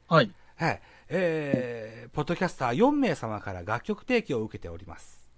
[0.09, 0.33] はい。
[0.57, 5.31] はい、えー、ポッドキャスター4名様から楽曲提供を受けております。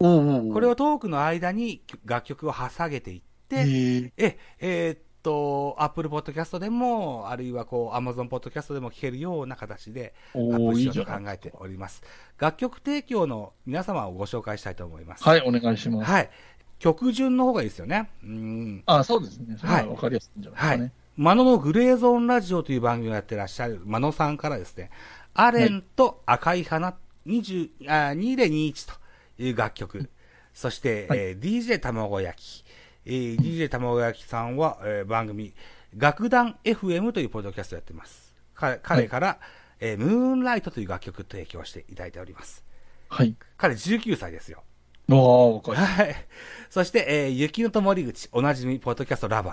[0.00, 12.02] おうおうおうこれをトークの間に楽曲を挟げていって、えええ、えーっと、Apple Podcast でも、あるいはこう、Amazon Podcast でも聴けるような形で、アップしようと考えております。
[12.38, 15.24] 楽曲提供の皆様をご紹介したいと思います。
[15.24, 16.10] はい、お願いします。
[16.10, 16.30] はい。
[16.78, 18.10] 曲順の方がいいですよね。
[18.24, 18.82] うん。
[18.86, 19.56] ああ、そうですね。
[19.62, 20.92] ははいわかりやすいんじゃないですはいかね。。
[21.16, 24.90] マノのグレーゾーンラジオという番組をやってらっしゃるマノさんからですね、
[25.34, 26.96] アレンと赤い花
[27.26, 28.94] 20あ2021と
[29.42, 30.08] いう楽曲、
[30.54, 32.64] そして、はいえー DJ 卵焼き、
[33.04, 35.52] えー DJ 卵焼きさんは、えー番組、
[35.96, 38.34] 楽団 FM というポッドキャストをやってます。
[38.54, 39.38] 彼彼から、
[39.80, 42.64] えームーンライトという楽曲を提供していただいております。
[43.08, 43.34] はい。
[43.56, 44.62] 彼19歳ですよ。
[45.10, 46.16] ああ、わかりましはい。
[46.70, 49.50] そして、えー雪のともり口、おなじみ、ポッドキャストラバ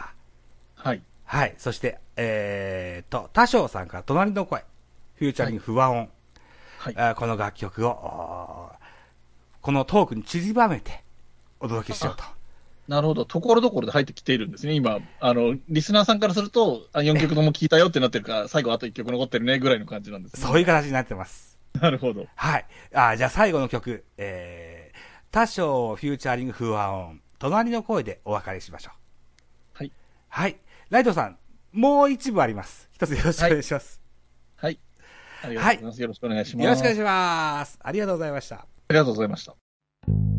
[0.77, 0.83] ー。
[0.83, 0.89] た。
[0.89, 1.03] はい。
[1.25, 1.55] はい。
[1.57, 4.63] そして、えーと、多少さんから隣の声、
[5.15, 6.09] フューチャリング不和音、
[6.77, 6.95] はい。
[6.97, 8.71] あーこの楽曲を、
[9.61, 11.03] このトークに散りばめて
[11.59, 12.23] お届けしようと
[12.89, 13.23] なるほど。
[13.23, 14.73] ところどころで入ってきているんですね。
[14.73, 20.41] 今、あの、リスナーさんからすると、あ4曲とも聞いたよってなってるから、最後あと1曲残ってるね、ぐらいの感じなんですね。
[20.41, 21.59] そういう形になってます。
[21.79, 22.25] なるほど。
[22.35, 22.65] はい。
[22.95, 24.97] あじゃあ最後の曲、えー、
[25.29, 29.77] 多少フューチャーリングフーアオン、隣の声でお別れしましょう。
[29.77, 29.91] はい。
[30.27, 30.59] はい。
[30.89, 31.37] ライトさん、
[31.71, 32.89] もう一部あります。
[32.91, 34.01] 一つよろしくお願いします。
[34.55, 34.79] はい。
[35.43, 36.01] ありがとうございます。
[36.01, 36.65] よろしくお願いします。
[36.65, 37.79] よろしくお願いします。
[37.83, 38.55] ありがとうございました。
[38.55, 40.38] ありがとうございました。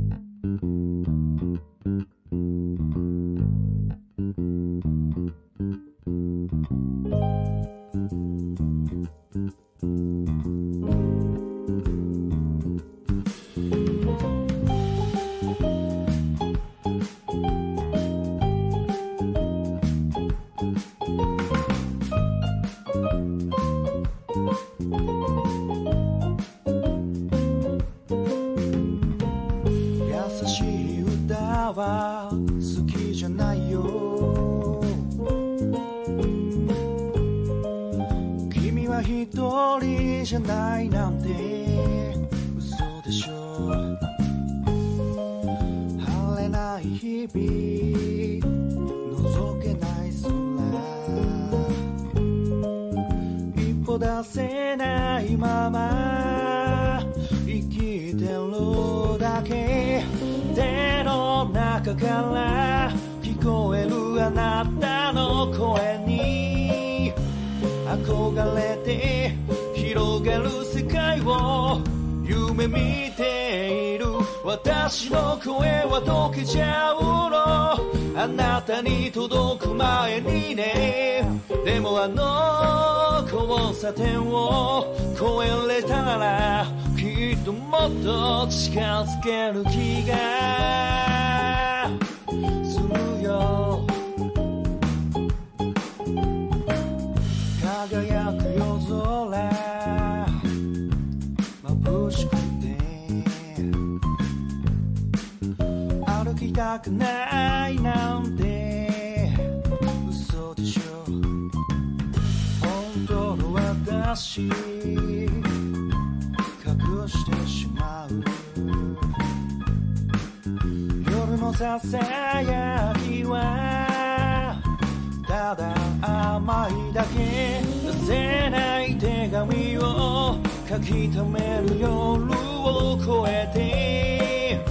[128.06, 130.36] せない手紙を
[130.68, 134.64] 書き留める夜を越えて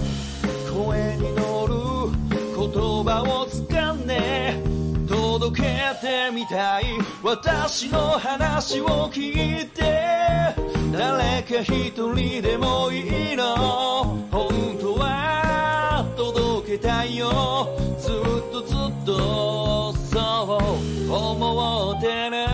[0.72, 1.74] 声に乗る
[2.56, 2.70] 言
[3.04, 4.54] 葉を掴んで
[5.08, 5.68] 届け
[6.00, 6.84] てみたい。
[7.22, 10.54] 私の話を聞いて
[10.92, 14.26] 誰か一人でもいいの。
[14.30, 17.68] 本当は届けたいよ。
[17.98, 18.12] ずっ
[18.52, 20.58] とずっとそ
[21.08, 22.46] う思ってる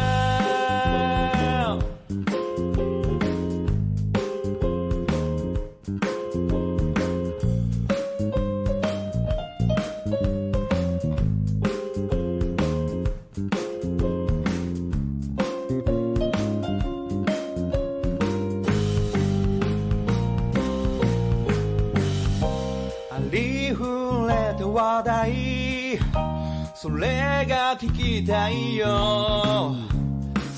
[28.26, 29.76] たいよ。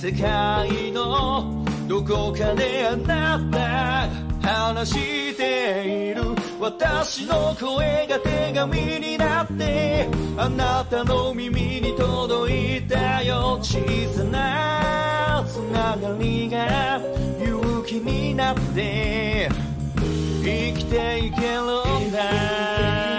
[0.01, 4.93] 世界のどこかであなた話
[5.33, 6.23] している。
[6.59, 13.59] 私の声が手紙になってあなたの耳に届いたよ。
[13.63, 13.79] 小
[14.15, 17.01] さなつながりが
[17.43, 19.49] 勇気になって
[20.43, 23.18] 生きていけるんだ。